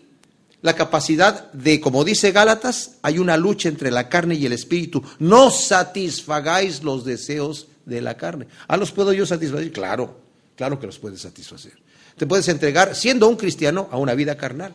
[0.62, 5.02] la capacidad de, como dice Gálatas, hay una lucha entre la carne y el espíritu.
[5.18, 8.46] No satisfagáis los deseos de la carne.
[8.66, 9.70] ¿Ah, los puedo yo satisfacer?
[9.72, 10.18] Claro,
[10.56, 11.72] claro que los puedes satisfacer.
[12.16, 14.74] Te puedes entregar, siendo un cristiano, a una vida carnal.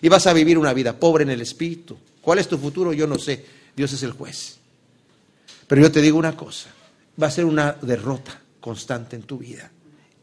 [0.00, 1.96] Y vas a vivir una vida pobre en el espíritu.
[2.20, 2.92] ¿Cuál es tu futuro?
[2.92, 3.44] Yo no sé.
[3.74, 4.58] Dios es el juez.
[5.66, 6.68] Pero yo te digo una cosa,
[7.20, 9.70] va a ser una derrota constante en tu vida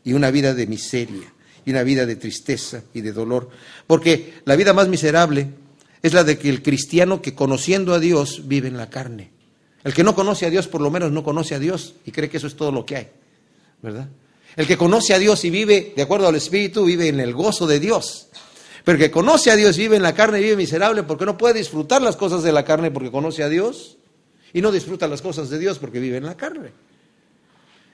[0.03, 1.33] y una vida de miseria
[1.65, 3.49] y una vida de tristeza y de dolor.
[3.87, 5.49] Porque la vida más miserable
[6.01, 9.31] es la de que el cristiano que conociendo a Dios vive en la carne.
[9.83, 12.29] El que no conoce a Dios por lo menos no conoce a Dios y cree
[12.29, 13.07] que eso es todo lo que hay,
[13.81, 14.07] ¿verdad?
[14.55, 17.65] El que conoce a Dios y vive de acuerdo al Espíritu vive en el gozo
[17.67, 18.27] de Dios.
[18.83, 21.37] Pero el que conoce a Dios vive en la carne y vive miserable porque no
[21.37, 23.97] puede disfrutar las cosas de la carne porque conoce a Dios
[24.53, 26.71] y no disfruta las cosas de Dios porque vive en la carne.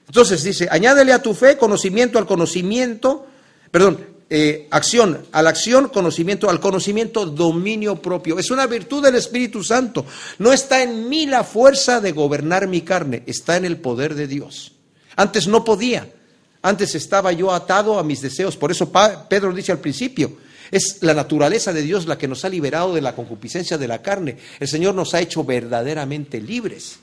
[0.06, 3.26] Entonces dice, añádele a tu fe conocimiento al conocimiento,
[3.76, 8.38] perdón, eh, acción, a la acción, conocimiento, al conocimiento, dominio propio.
[8.38, 10.06] Es una virtud del Espíritu Santo.
[10.38, 14.28] No está en mí la fuerza de gobernar mi carne, está en el poder de
[14.28, 14.72] Dios.
[15.14, 16.10] Antes no podía,
[16.62, 18.56] antes estaba yo atado a mis deseos.
[18.56, 18.90] Por eso
[19.28, 20.38] Pedro dice al principio,
[20.70, 24.00] es la naturaleza de Dios la que nos ha liberado de la concupiscencia de la
[24.00, 24.38] carne.
[24.58, 26.96] El Señor nos ha hecho verdaderamente libres,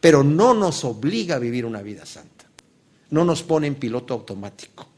[0.00, 2.46] pero no nos obliga a vivir una vida santa.
[3.10, 4.88] No nos pone en piloto automático.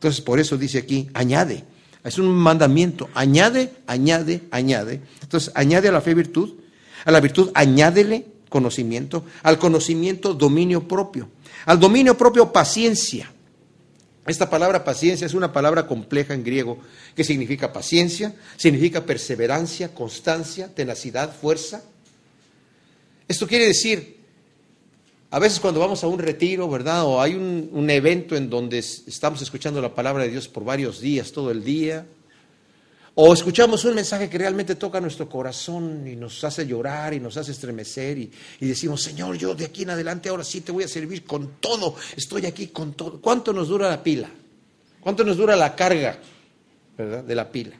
[0.00, 1.62] Entonces, por eso dice aquí, añade.
[2.02, 3.10] Es un mandamiento.
[3.12, 5.02] Añade, añade, añade.
[5.20, 6.54] Entonces, añade a la fe virtud.
[7.04, 9.26] A la virtud, añádele conocimiento.
[9.42, 11.28] Al conocimiento, dominio propio.
[11.66, 13.30] Al dominio propio, paciencia.
[14.26, 16.78] Esta palabra paciencia es una palabra compleja en griego
[17.14, 21.84] que significa paciencia, significa perseverancia, constancia, tenacidad, fuerza.
[23.28, 24.19] Esto quiere decir,
[25.32, 27.04] a veces cuando vamos a un retiro, ¿verdad?
[27.04, 31.30] O hay un, evento en donde estamos escuchando la palabra de Dios por varios días,
[31.30, 32.04] todo el día,
[33.14, 37.36] o escuchamos un mensaje que realmente toca nuestro corazón y nos hace llorar y nos
[37.36, 40.88] hace estremecer y, decimos, Señor, yo de aquí en adelante ahora sí te voy a
[40.88, 43.20] servir con todo, estoy aquí con todo.
[43.20, 44.30] ¿Cuánto nos dura la pila?
[45.00, 46.18] ¿Cuánto nos dura la carga
[46.96, 47.22] ¿verdad?
[47.22, 47.76] de la pila?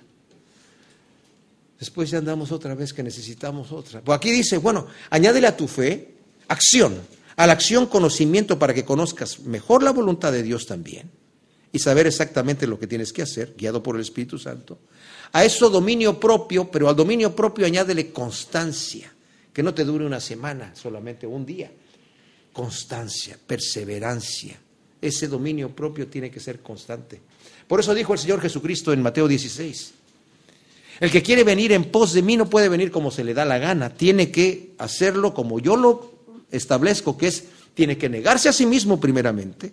[1.81, 4.03] Después ya andamos otra vez que necesitamos otra.
[4.03, 6.15] Pues aquí dice, bueno, añádele a tu fe
[6.49, 7.01] acción,
[7.41, 11.11] a la acción conocimiento para que conozcas mejor la voluntad de Dios también
[11.73, 14.79] y saber exactamente lo que tienes que hacer, guiado por el Espíritu Santo.
[15.33, 19.11] A eso dominio propio, pero al dominio propio añádele constancia,
[19.55, 21.73] que no te dure una semana, solamente un día.
[22.53, 24.61] Constancia, perseverancia.
[25.01, 27.23] Ese dominio propio tiene que ser constante.
[27.67, 29.95] Por eso dijo el Señor Jesucristo en Mateo 16.
[31.01, 33.47] El que quiere venir en pos de mí no puede venir como se le da
[33.47, 36.20] la gana, tiene que hacerlo como yo lo
[36.51, 39.73] establezco, que es, tiene que negarse a sí mismo primeramente.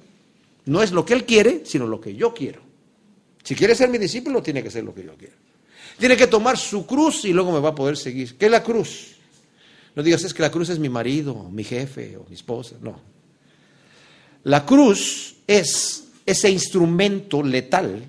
[0.65, 2.61] No es lo que él quiere, sino lo que yo quiero.
[3.43, 5.35] Si quiere ser mi discípulo, tiene que ser lo que yo quiero.
[5.97, 8.37] Tiene que tomar su cruz y luego me va a poder seguir.
[8.37, 9.15] ¿Qué es la cruz?
[9.95, 12.75] No digas, es que la cruz es mi marido, mi jefe o mi esposa.
[12.81, 12.99] No.
[14.43, 18.03] La cruz es ese instrumento letal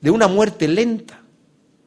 [0.00, 1.19] de una muerte lenta,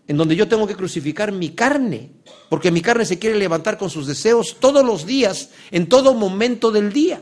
[0.08, 2.12] en donde yo tengo que crucificar mi carne,
[2.50, 6.72] porque mi carne se quiere levantar con sus deseos todos los días, en todo momento
[6.72, 7.22] del día.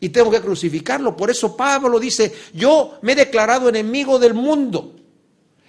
[0.00, 1.16] Y tengo que crucificarlo.
[1.16, 4.96] Por eso Pablo dice, yo me he declarado enemigo del mundo.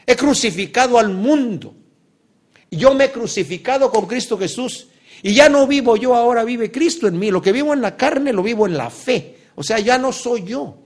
[0.06, 1.74] He crucificado al mundo.
[2.69, 4.88] Yo me he crucificado con Cristo Jesús.
[5.24, 7.32] Y ya no vivo yo, ahora vive Cristo en mí.
[7.32, 9.38] Lo que vivo en la carne lo vivo en la fe.
[9.56, 10.85] O sea, ya no soy yo.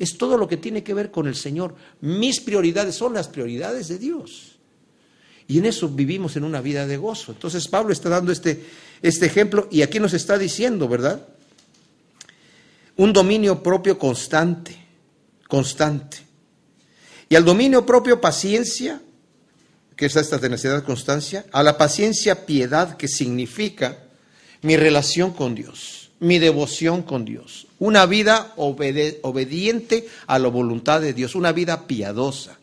[0.00, 1.74] Es todo lo que tiene que ver con el Señor.
[2.00, 4.56] Mis prioridades son las prioridades de Dios.
[5.46, 7.32] Y en eso vivimos en una vida de gozo.
[7.32, 8.64] Entonces Pablo está dando este,
[9.02, 11.28] este ejemplo y aquí nos está diciendo, ¿verdad?
[12.96, 14.74] Un dominio propio constante,
[15.46, 16.16] constante.
[17.28, 19.02] Y al dominio propio paciencia,
[19.96, 23.98] que es esta tenacidad constancia, a la paciencia piedad, que significa
[24.62, 31.12] mi relación con Dios, mi devoción con Dios, una vida obediente a la voluntad de
[31.12, 32.60] Dios, una vida piadosa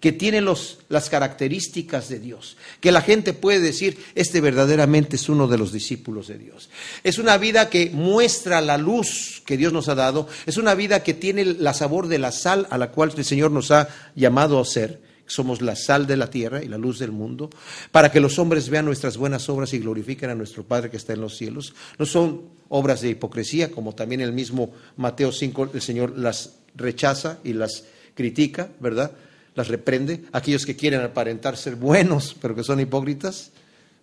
[0.00, 5.28] que tiene los, las características de Dios, que la gente puede decir, este verdaderamente es
[5.28, 6.68] uno de los discípulos de Dios.
[7.02, 11.02] Es una vida que muestra la luz que Dios nos ha dado, es una vida
[11.02, 14.60] que tiene la sabor de la sal a la cual el Señor nos ha llamado
[14.60, 15.00] a ser.
[15.26, 17.50] Somos la sal de la tierra y la luz del mundo,
[17.90, 21.12] para que los hombres vean nuestras buenas obras y glorifiquen a nuestro Padre que está
[21.12, 21.74] en los cielos.
[21.98, 27.38] No son obras de hipocresía, como también el mismo Mateo 5, el Señor las rechaza
[27.44, 27.84] y las
[28.14, 29.12] critica, ¿verdad?
[29.56, 33.50] las reprende, aquellos que quieren aparentar ser buenos, pero que son hipócritas,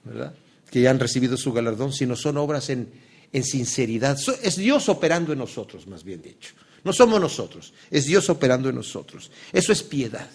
[0.04, 0.34] ¿verdad?
[0.70, 2.90] que ya han recibido su galardón, sino son obras en,
[3.32, 4.18] en sinceridad.
[4.42, 6.56] Es Dios operando en nosotros, más bien dicho.
[6.84, 9.30] No somos nosotros, es Dios operando en nosotros.
[9.54, 10.28] Eso es piedad.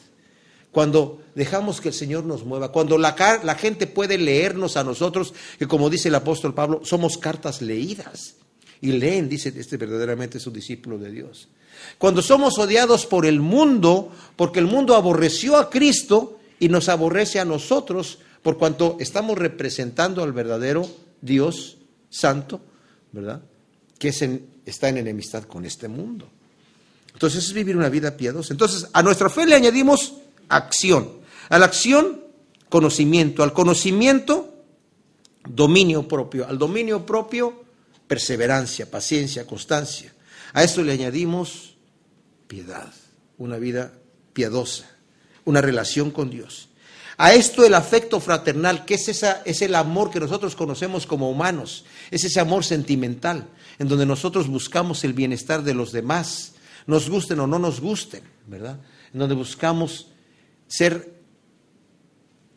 [0.72, 5.32] Cuando dejamos que el Señor nos mueva, cuando la, la, gente puede leernos a nosotros,
[5.58, 8.34] que como dice el apóstol Pablo, somos cartas leídas.
[8.80, 11.48] Y leen, dice, este verdaderamente es un discípulo de Dios.
[11.96, 17.40] Cuando somos odiados por el mundo, porque el mundo aborreció a Cristo y nos aborrece
[17.40, 20.88] a nosotros, por cuanto estamos representando al verdadero
[21.20, 21.78] Dios
[22.08, 22.60] santo,
[23.12, 23.42] ¿verdad?
[23.98, 26.28] Que está en enemistad con este mundo.
[27.12, 28.52] Entonces es vivir una vida piadosa.
[28.52, 30.14] Entonces a nuestra fe le añadimos
[30.48, 31.18] acción.
[31.48, 32.24] A la acción,
[32.68, 33.42] conocimiento.
[33.42, 34.54] Al conocimiento,
[35.48, 36.46] dominio propio.
[36.48, 37.64] Al dominio propio,
[38.06, 40.12] perseverancia, paciencia, constancia.
[40.52, 41.76] A esto le añadimos
[42.46, 42.92] piedad,
[43.36, 43.92] una vida
[44.32, 44.90] piadosa,
[45.44, 46.68] una relación con Dios.
[47.20, 51.28] A esto el afecto fraternal, que es, esa, es el amor que nosotros conocemos como
[51.28, 53.48] humanos, es ese amor sentimental,
[53.80, 56.54] en donde nosotros buscamos el bienestar de los demás,
[56.86, 58.78] nos gusten o no nos gusten, ¿verdad?
[59.12, 60.12] En donde buscamos
[60.68, 61.14] ser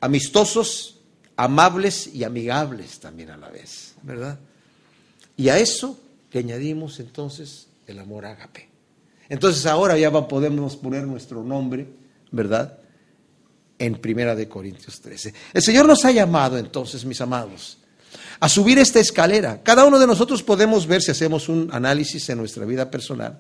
[0.02, 1.00] amistosos,
[1.36, 4.38] amables y amigables también a la vez, ¿verdad?
[5.38, 6.00] Y a eso
[6.32, 8.70] le añadimos entonces el amor ágape.
[9.30, 11.88] Entonces ahora ya podemos poner nuestro nombre,
[12.32, 12.78] ¿verdad?
[13.80, 15.34] En Primera de Corintios 13.
[15.54, 17.78] El Señor nos ha llamado entonces, mis amados,
[18.40, 19.64] a subir esta escalera.
[19.64, 23.40] Cada uno de nosotros podemos ver si hacemos un análisis en nuestra vida personal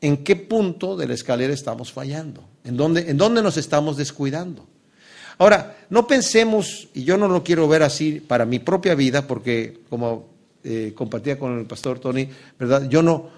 [0.00, 4.66] en qué punto de la escalera estamos fallando, en dónde, en dónde nos estamos descuidando.
[5.38, 9.80] Ahora, no pensemos, y yo no lo quiero ver así para mi propia vida, porque
[9.88, 10.26] como
[10.64, 12.88] eh, compartía con el pastor Tony, ¿verdad?
[12.88, 13.30] Yo no,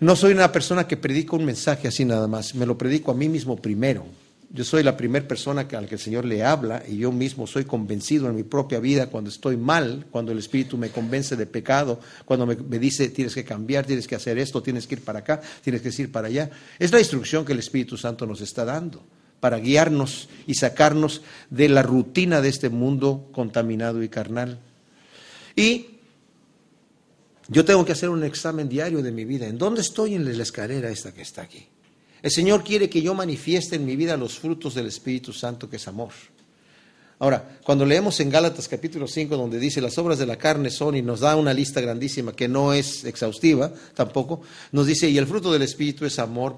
[0.00, 3.14] no soy una persona que predica un mensaje así nada más, me lo predico a
[3.14, 4.04] mí mismo primero.
[4.50, 7.46] Yo soy la primera persona a la que el Señor le habla y yo mismo
[7.46, 11.46] soy convencido en mi propia vida cuando estoy mal, cuando el Espíritu me convence de
[11.46, 15.20] pecado, cuando me, dice tienes que cambiar, tienes que hacer esto, tienes que ir para
[15.20, 16.50] acá, tienes que ir para allá.
[16.78, 19.02] Es la instrucción que el Espíritu Santo nos está dando
[19.40, 24.60] para guiarnos y sacarnos de la rutina de este mundo contaminado y carnal.
[25.56, 25.86] Y
[27.48, 29.46] yo tengo que hacer un examen diario de mi vida.
[29.46, 31.66] ¿En dónde estoy en la escalera esta que está aquí?
[32.26, 35.76] El Señor quiere que yo manifieste en mi vida los frutos del Espíritu Santo, que
[35.76, 36.10] es amor.
[37.20, 40.96] Ahora, cuando leemos en Gálatas capítulo 5, donde dice las obras de la carne son,
[40.96, 45.28] y nos da una lista grandísima que no es exhaustiva tampoco, nos dice, y el
[45.28, 46.56] fruto del Espíritu es amor,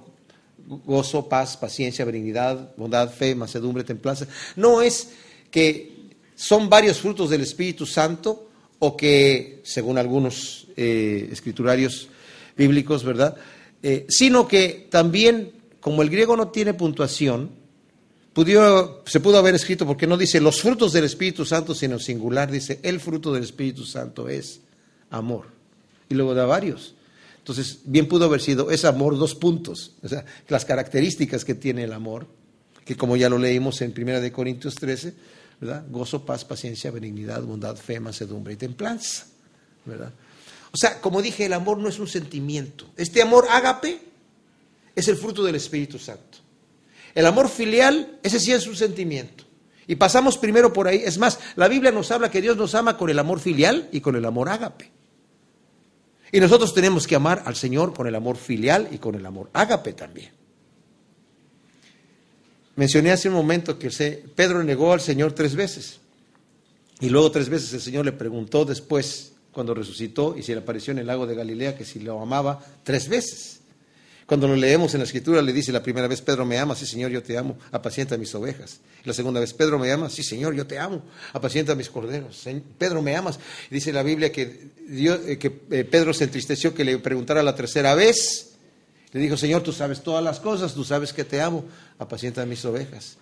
[0.86, 4.26] gozo, paz, paciencia, benignidad, bondad, fe, macedumbre, templanza.
[4.56, 5.10] No es
[5.50, 12.08] que son varios frutos del Espíritu Santo o que, según algunos eh, escriturarios
[12.56, 13.36] bíblicos, ¿verdad?
[13.82, 17.50] Eh, sino que también, como el griego no tiene puntuación,
[19.06, 22.78] se pudo haber escrito, porque no dice los frutos del Espíritu Santo, sino singular, dice
[22.82, 24.60] el fruto del Espíritu Santo es
[25.10, 25.46] amor.
[26.08, 26.94] Y luego da varios.
[27.38, 29.92] Entonces, bien pudo haber sido es amor, dos puntos.
[30.02, 32.26] O sea, las características que tiene el amor,
[32.84, 35.14] que como ya lo leímos en 1 de Corintios 13,
[35.60, 35.84] ¿verdad?
[35.90, 39.26] Gozo, paz, paciencia, benignidad, bondad, fe, mansedumbre y templanza,
[39.84, 40.12] ¿verdad?
[40.70, 42.86] O sea, como dije, el amor no es un sentimiento.
[42.96, 44.00] Este amor ágape
[44.98, 46.38] es el fruto del Espíritu Santo.
[47.14, 49.44] El amor filial, ese sí es un sentimiento.
[49.86, 51.02] Y pasamos primero por ahí.
[51.04, 54.00] Es más, la Biblia nos habla que Dios nos ama con el amor filial y
[54.00, 54.90] con el amor ágape.
[56.32, 59.50] Y nosotros tenemos que amar al Señor con el amor filial y con el amor
[59.52, 60.32] ágape también.
[62.76, 63.90] Mencioné hace un momento que
[64.34, 66.00] Pedro negó al Señor tres veces.
[67.00, 70.92] Y luego tres veces el Señor le preguntó después, cuando resucitó y se le apareció
[70.92, 73.60] en el lago de Galilea que si lo amaba tres veces.
[74.28, 76.84] Cuando lo leemos en la escritura le dice la primera vez, Pedro me ama, sí
[76.84, 78.80] Señor, yo te amo, apacienta mis ovejas.
[79.04, 82.46] La segunda vez, Pedro me ama, sí Señor, yo te amo, apacienta mis corderos.
[82.76, 83.38] Pedro me amas.
[83.70, 85.38] dice la Biblia que, eh,
[85.70, 88.50] eh, Pedro se entristeció que le preguntara la tercera vez.
[89.12, 91.64] Le dijo, Señor, tú sabes todas las cosas, tú sabes que te amo,
[91.98, 93.16] apacienta mis ovejas.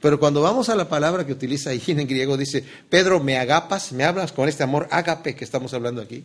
[0.00, 3.90] Pero cuando vamos a la palabra que utiliza ahí en griego, dice, Pedro, me agapas,
[3.90, 6.22] me hablas con este amor ágape que estamos hablando aquí.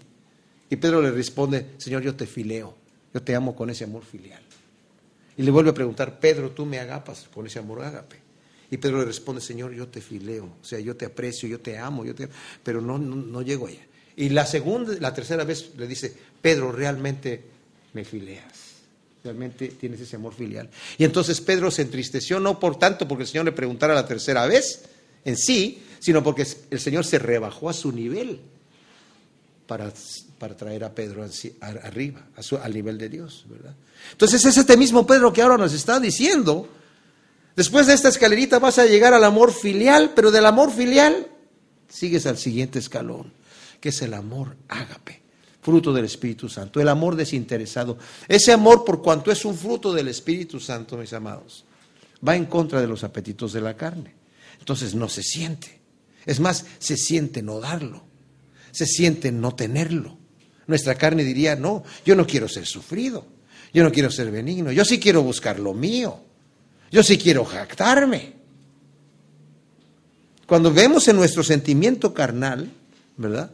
[0.70, 2.76] Y Pedro le responde, Señor, yo te fileo,
[3.14, 4.42] yo te amo con ese amor filial.
[5.38, 8.18] Y le vuelve a preguntar, Pedro, tú me agapas con ese amor ágape.
[8.70, 11.78] Y Pedro le responde, Señor, yo te fileo, o sea, yo te aprecio, yo te
[11.78, 12.28] amo, yo te
[12.64, 13.86] pero no, no, no llego allá.
[14.16, 17.44] Y la segunda, la tercera vez le dice, Pedro, realmente
[17.94, 18.68] me fileas
[19.28, 20.70] realmente tienes ese amor filial.
[20.98, 24.46] Y entonces Pedro se entristeció, no por tanto porque el Señor le preguntara la tercera
[24.48, 24.86] vez
[25.26, 28.40] en sí, sino porque el Señor se rebajó a su nivel
[29.68, 29.92] para,
[30.38, 31.26] para traer a Pedro
[31.84, 32.28] arriba,
[32.62, 33.76] al nivel de Dios, ¿verdad?
[34.12, 36.70] Entonces es este mismo Pedro que ahora nos está diciendo,
[37.56, 41.28] después de esta escalerita vas a llegar al amor filial, pero del amor filial
[41.90, 43.34] sigues al siguiente escalón,
[43.80, 45.28] que es el amor ágape
[45.68, 47.98] fruto del Espíritu Santo, el amor desinteresado.
[48.30, 51.66] Ese amor por cuanto es un fruto del Espíritu Santo, mis amados.
[52.26, 54.16] va en contra de los apetitos de la carne.
[54.60, 55.82] Entonces no se siente.
[56.26, 58.06] Es más, se siente no darlo.
[58.72, 60.18] Se siente no tenerlo.
[60.68, 63.26] Nuestra carne diría, no, yo no quiero ser sufrido.
[63.74, 64.72] Yo no quiero ser benigno.
[64.72, 66.20] Yo sí quiero buscar lo mío.
[66.92, 68.34] Yo sí quiero jactarme.
[70.46, 72.72] Cuando vemos en nuestro sentimiento carnal,
[73.18, 73.52] ¿verdad?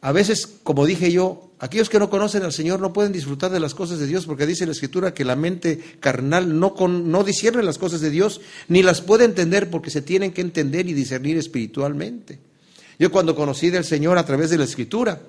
[0.00, 3.58] A veces, como dije yo, aquellos que no conocen al Señor no pueden disfrutar de
[3.58, 7.24] las cosas de Dios porque dice la Escritura que la mente carnal no, con, no
[7.24, 11.38] las cosas de Dios ni las puede entender porque se tienen que entender y discernir
[11.38, 12.38] espiritualmente.
[12.98, 15.20] Yo cuando conocí del Señor a través de la Escritura,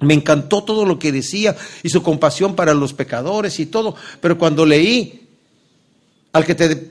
[0.00, 4.38] me encantó todo lo que decía y su compasión para los pecadores y todo, pero
[4.38, 5.28] cuando leí
[6.32, 6.90] al que te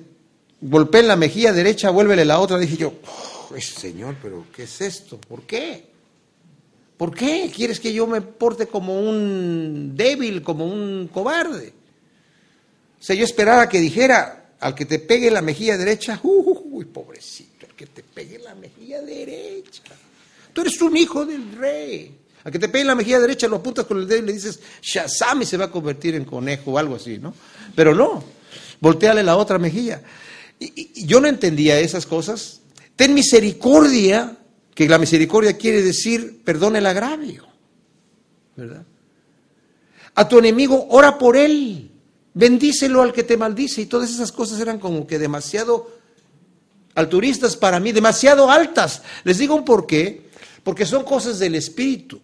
[0.61, 4.81] golpea en la mejilla derecha, vuélvele la otra, dije yo, oh, Señor, pero ¿qué es
[4.81, 5.17] esto?
[5.19, 5.85] ¿Por qué?
[6.97, 11.73] ¿Por qué quieres que yo me porte como un débil, como un cobarde?
[12.99, 17.67] O sea, yo esperaba que dijera, al que te pegue la mejilla derecha, uy, pobrecito,
[17.67, 19.83] al que te pegue la mejilla derecha.
[20.51, 22.17] Tú eres un hijo del rey.
[22.47, 24.61] Al que te pegue la mejilla derecha lo apuntas con el dedo y le dices,
[24.81, 27.33] Shazam, y se va a convertir en conejo o algo así, ¿no?
[27.75, 28.23] Pero no,
[28.79, 30.01] volteale la otra mejilla.
[30.57, 32.61] y yo no entendía esas cosas.
[32.95, 34.37] Ten misericordia
[34.73, 37.45] que la misericordia quiere decir perdón el agravio,
[38.55, 38.85] ¿verdad?
[40.15, 41.91] A tu enemigo, ora por él,
[42.33, 45.91] bendícelo al que te maldice, y todas esas cosas eran como que demasiado
[46.95, 49.01] alturistas para mí, demasiado altas.
[49.25, 50.29] Les digo un por qué,
[50.63, 52.21] porque son cosas del espíritu.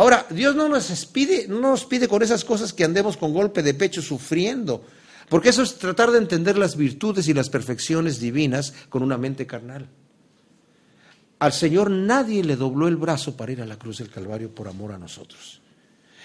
[0.00, 3.62] Ahora, Dios no nos pide, no nos pide con esas cosas que andemos con golpe
[3.62, 4.82] de pecho sufriendo,
[5.28, 9.46] porque eso es tratar de entender las virtudes y las perfecciones divinas con una mente
[9.46, 9.90] carnal.
[11.38, 14.68] Al Señor nadie le dobló el brazo para ir a la cruz del Calvario por
[14.68, 15.60] amor a nosotros.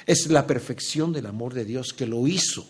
[0.05, 2.65] Es la perfección del amor de Dios que lo hizo,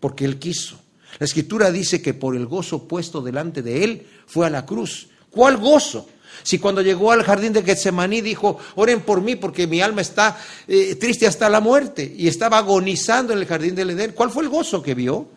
[0.00, 0.78] porque Él quiso.
[1.18, 5.08] La Escritura dice que por el gozo puesto delante de Él fue a la cruz.
[5.30, 6.10] ¿Cuál gozo?
[6.42, 10.38] Si cuando llegó al jardín de Getsemaní dijo, oren por mí porque mi alma está
[10.68, 14.42] eh, triste hasta la muerte y estaba agonizando en el jardín del Edén, ¿cuál fue
[14.42, 15.28] el gozo que vio?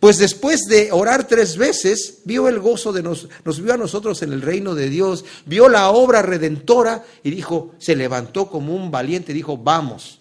[0.00, 4.22] Pues después de orar tres veces, vio el gozo de nos, nos vio a nosotros
[4.22, 8.90] en el reino de Dios, vio la obra redentora y dijo, se levantó como un
[8.90, 10.20] valiente dijo, vamos,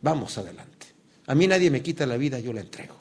[0.00, 0.86] vamos adelante.
[1.26, 2.96] A mí nadie me quita la vida, yo la entrego.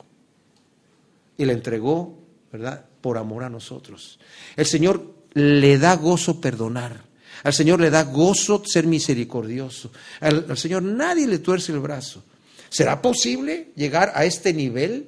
[1.38, 2.20] Y la entregó,
[2.52, 2.86] ¿verdad?
[3.02, 4.20] Por amor a nosotros.
[4.56, 7.04] El Señor le da gozo perdonar.
[7.44, 9.92] Al Señor le da gozo ser misericordioso.
[10.22, 12.24] Al, Señor nadie le tuerce el brazo.
[12.70, 15.08] ¿Será posible llegar a este nivel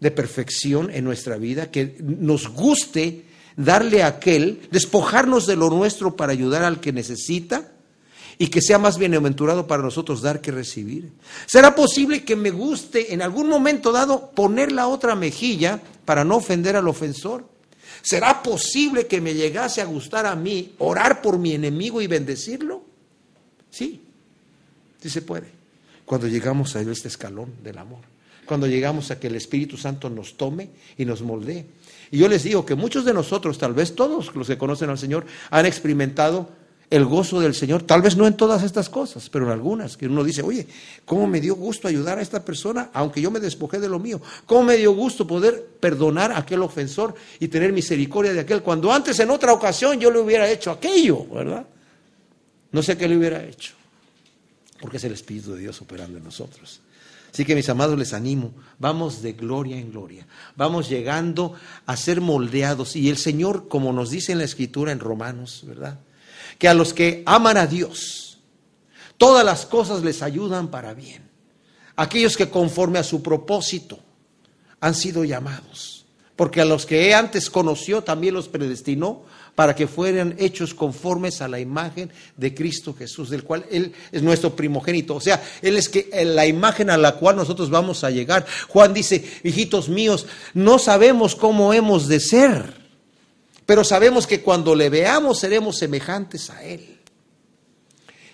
[0.00, 3.24] de perfección en nuestra vida, que nos guste
[3.56, 7.72] darle a aquel, despojarnos de lo nuestro para ayudar al que necesita
[8.38, 11.10] y que sea más bienaventurado para nosotros dar que recibir.
[11.46, 16.36] ¿Será posible que me guste en algún momento dado poner la otra mejilla para no
[16.36, 17.57] ofender al ofensor?
[18.02, 22.82] ¿Será posible que me llegase a gustar a mí orar por mi enemigo y bendecirlo?
[23.70, 24.02] Sí,
[25.00, 25.48] sí se puede,
[26.04, 28.00] cuando llegamos a este escalón del amor
[28.48, 31.66] cuando llegamos a que el Espíritu Santo nos tome y nos moldee.
[32.10, 34.98] Y yo les digo que muchos de nosotros, tal vez todos los que conocen al
[34.98, 36.48] Señor, han experimentado
[36.90, 40.06] el gozo del Señor, tal vez no en todas estas cosas, pero en algunas, que
[40.06, 40.66] uno dice, oye,
[41.04, 44.22] ¿cómo me dio gusto ayudar a esta persona, aunque yo me despojé de lo mío?
[44.46, 48.90] ¿Cómo me dio gusto poder perdonar a aquel ofensor y tener misericordia de aquel, cuando
[48.90, 51.66] antes en otra ocasión yo le hubiera hecho aquello, ¿verdad?
[52.72, 53.74] No sé qué le hubiera hecho,
[54.80, 56.80] porque es el Espíritu de Dios operando en nosotros.
[57.30, 60.26] Así que mis amados les animo, vamos de gloria en gloria,
[60.56, 61.52] vamos llegando
[61.84, 65.98] a ser moldeados y el Señor, como nos dice en la Escritura en Romanos, ¿verdad?
[66.58, 68.38] Que a los que aman a Dios,
[69.16, 71.28] todas las cosas les ayudan para bien.
[71.96, 73.98] Aquellos que conforme a su propósito
[74.80, 76.06] han sido llamados,
[76.36, 79.24] porque a los que antes conoció también los predestinó
[79.58, 84.22] para que fueran hechos conformes a la imagen de Cristo Jesús, del cual Él es
[84.22, 85.16] nuestro primogénito.
[85.16, 88.46] O sea, Él es que, eh, la imagen a la cual nosotros vamos a llegar.
[88.68, 92.72] Juan dice, hijitos míos, no sabemos cómo hemos de ser,
[93.68, 97.00] pero sabemos que cuando le veamos seremos semejantes a Él.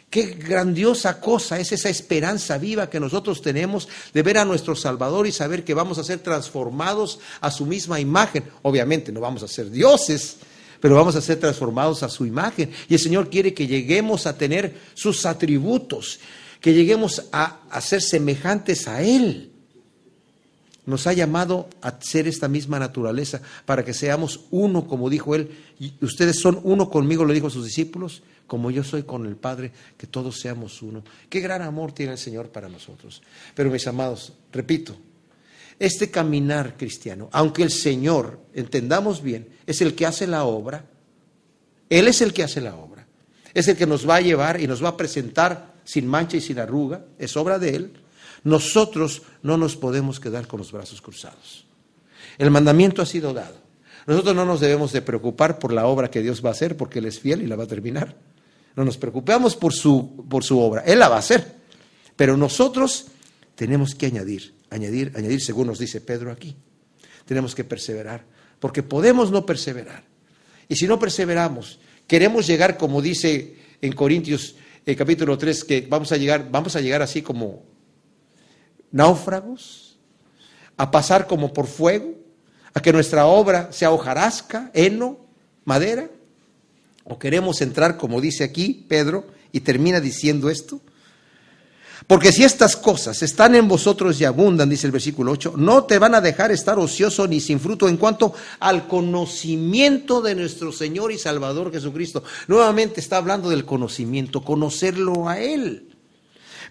[0.08, 5.26] Qué grandiosa cosa es esa esperanza viva que nosotros tenemos de ver a nuestro Salvador
[5.26, 8.44] y saber que vamos a ser transformados a su misma imagen.
[8.62, 10.36] Obviamente no vamos a ser dioses,
[10.78, 12.70] pero vamos a ser transformados a su imagen.
[12.88, 16.20] Y el Señor quiere que lleguemos a tener sus atributos,
[16.60, 19.50] que lleguemos a, ser semejantes a Él.
[20.86, 25.50] Nos ha llamado a ser esta misma naturaleza para que seamos uno, como dijo Él.
[25.78, 29.36] Y ustedes son uno conmigo, lo dijo a sus discípulos, como yo soy con el
[29.36, 31.02] Padre, que todos seamos uno.
[31.28, 33.22] Qué gran amor tiene el Señor para nosotros.
[33.54, 34.94] Pero mis amados, repito,
[35.78, 40.84] este caminar cristiano, aunque el Señor, entendamos bien, es el que hace la obra,
[41.88, 43.06] Él es el que hace la obra,
[43.54, 46.40] es el que nos va a llevar y nos va a presentar sin mancha y
[46.40, 47.92] sin arruga, es obra de Él,
[48.44, 51.66] nosotros no nos podemos quedar con los brazos cruzados.
[52.38, 53.56] El mandamiento ha sido dado.
[54.06, 56.98] Nosotros no nos debemos de preocupar por la obra que Dios va a hacer porque
[56.98, 58.16] Él es fiel y la va a terminar.
[58.76, 61.56] No nos preocupamos por su, por su obra, Él la va a hacer.
[62.16, 63.06] Pero nosotros
[63.54, 66.54] tenemos que añadir, añadir, añadir, según nos dice Pedro aquí.
[67.24, 68.26] Tenemos que perseverar,
[68.60, 70.04] porque podemos no perseverar.
[70.68, 76.12] Y si no perseveramos, queremos llegar, como dice en Corintios eh, capítulo 3, que vamos
[76.12, 77.73] a llegar, vamos a llegar así como
[78.94, 79.98] náufragos,
[80.76, 82.14] a pasar como por fuego,
[82.72, 85.18] a que nuestra obra sea hojarasca, heno,
[85.64, 86.08] madera,
[87.02, 90.80] o queremos entrar, como dice aquí Pedro, y termina diciendo esto,
[92.06, 95.98] porque si estas cosas están en vosotros y abundan, dice el versículo 8, no te
[95.98, 101.10] van a dejar estar ocioso ni sin fruto en cuanto al conocimiento de nuestro Señor
[101.10, 102.22] y Salvador Jesucristo.
[102.46, 105.93] Nuevamente está hablando del conocimiento, conocerlo a Él.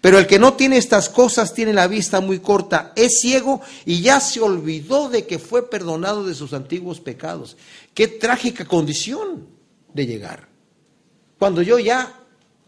[0.03, 4.01] Pero el que no tiene estas cosas tiene la vista muy corta, es ciego y
[4.01, 7.55] ya se olvidó de que fue perdonado de sus antiguos pecados.
[7.93, 9.47] Qué trágica condición
[9.93, 10.49] de llegar.
[11.39, 12.19] Cuando yo ya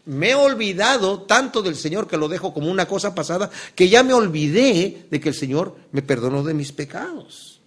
[0.06, 4.02] me he olvidado tanto del Señor que lo dejo como una cosa pasada, que ya
[4.02, 7.60] me olvidé de que el Señor me perdonó de mis pecados.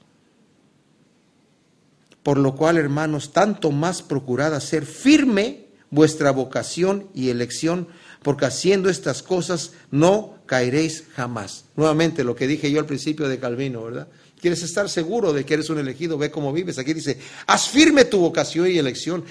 [2.23, 7.87] Por lo cual, hermanos, tanto más procurad hacer firme vuestra vocación y elección,
[8.21, 11.65] porque haciendo estas cosas no caeréis jamás.
[11.75, 14.07] Nuevamente lo que dije yo al principio de Calvino, ¿verdad?
[14.41, 16.77] Quieres estar seguro de que eres un elegido, ve cómo vives.
[16.77, 19.23] Aquí dice, haz firme tu vocación y elección.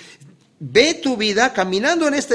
[0.60, 2.34] Ve tu vida caminando en esta,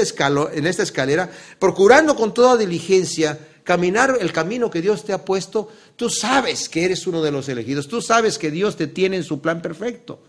[0.52, 5.70] en esta escalera, procurando con toda diligencia caminar el camino que Dios te ha puesto.
[5.96, 9.24] Tú sabes que eres uno de los elegidos, tú sabes que Dios te tiene en
[9.24, 10.20] su plan perfecto.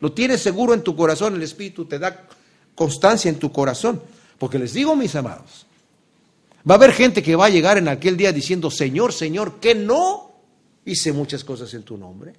[0.00, 2.26] Lo tienes seguro en tu corazón, el Espíritu te da
[2.74, 4.02] constancia en tu corazón.
[4.38, 5.66] Porque les digo, mis amados,
[6.68, 9.74] va a haber gente que va a llegar en aquel día diciendo, Señor, Señor, que
[9.74, 10.32] no
[10.84, 12.32] hice muchas cosas en tu nombre.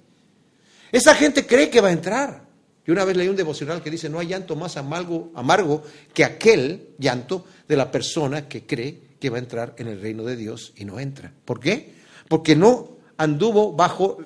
[0.92, 2.44] Esa gente cree que va a entrar.
[2.86, 6.24] Yo una vez leí un devocional que dice, no hay llanto más amargo, amargo que
[6.24, 10.36] aquel llanto de la persona que cree que va a entrar en el reino de
[10.36, 11.32] Dios y no entra.
[11.44, 11.94] ¿Por qué?
[12.28, 14.18] Porque no anduvo bajo,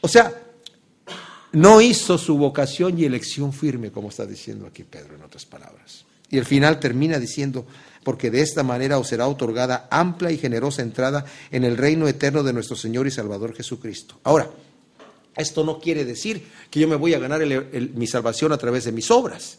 [0.00, 0.42] o sea,
[1.52, 6.04] no hizo su vocación y elección firme, como está diciendo aquí Pedro en otras palabras.
[6.32, 7.66] Y el final termina diciendo,
[8.02, 12.42] porque de esta manera os será otorgada amplia y generosa entrada en el reino eterno
[12.42, 14.18] de nuestro Señor y Salvador Jesucristo.
[14.24, 14.50] Ahora,
[15.36, 17.42] esto no quiere decir que yo me voy a ganar
[17.94, 19.58] mi salvación a través de mis obras.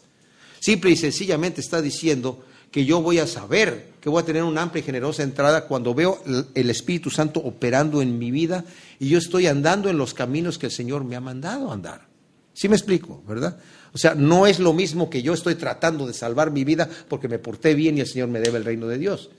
[0.58, 4.62] Simple y sencillamente está diciendo que yo voy a saber que voy a tener una
[4.62, 6.20] amplia y generosa entrada cuando veo
[6.54, 8.64] el Espíritu Santo operando en mi vida
[8.98, 12.13] y yo estoy andando en los caminos que el Señor me ha mandado andar.
[12.54, 13.58] ¿Sí me explico, verdad?
[13.92, 17.28] O sea, no es lo mismo que yo estoy tratando de salvar mi vida porque
[17.28, 19.30] me porté bien y el Señor me debe el reino de Dios,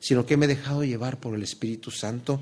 [0.00, 2.40] sino que me he dejado llevar por el Espíritu Santo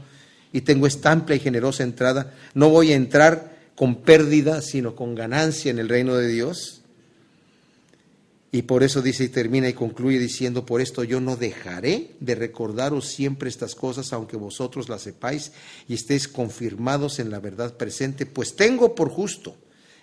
[0.52, 5.14] y tengo esta amplia y generosa entrada, no voy a entrar con pérdida, sino con
[5.14, 6.82] ganancia en el reino de Dios.
[8.52, 12.34] Y por eso dice y termina y concluye diciendo, por esto yo no dejaré de
[12.34, 15.52] recordaros siempre estas cosas, aunque vosotros las sepáis
[15.86, 19.54] y estéis confirmados en la verdad presente, pues tengo por justo,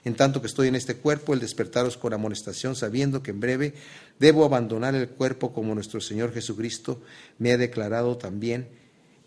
[0.08, 3.74] en tanto que estoy en este cuerpo, el despertaros con amonestación, sabiendo que en breve
[4.20, 7.02] debo abandonar el cuerpo como nuestro Señor Jesucristo
[7.38, 8.68] me ha declarado también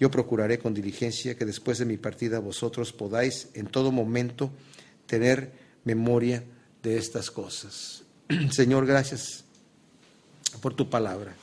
[0.00, 4.50] yo procuraré con diligencia que después de mi partida vosotros podáis en todo momento
[5.06, 5.52] tener
[5.84, 6.42] memoria
[6.82, 8.02] de estas cosas.
[8.50, 9.44] Señor, gracias
[10.62, 11.34] por tu palabra.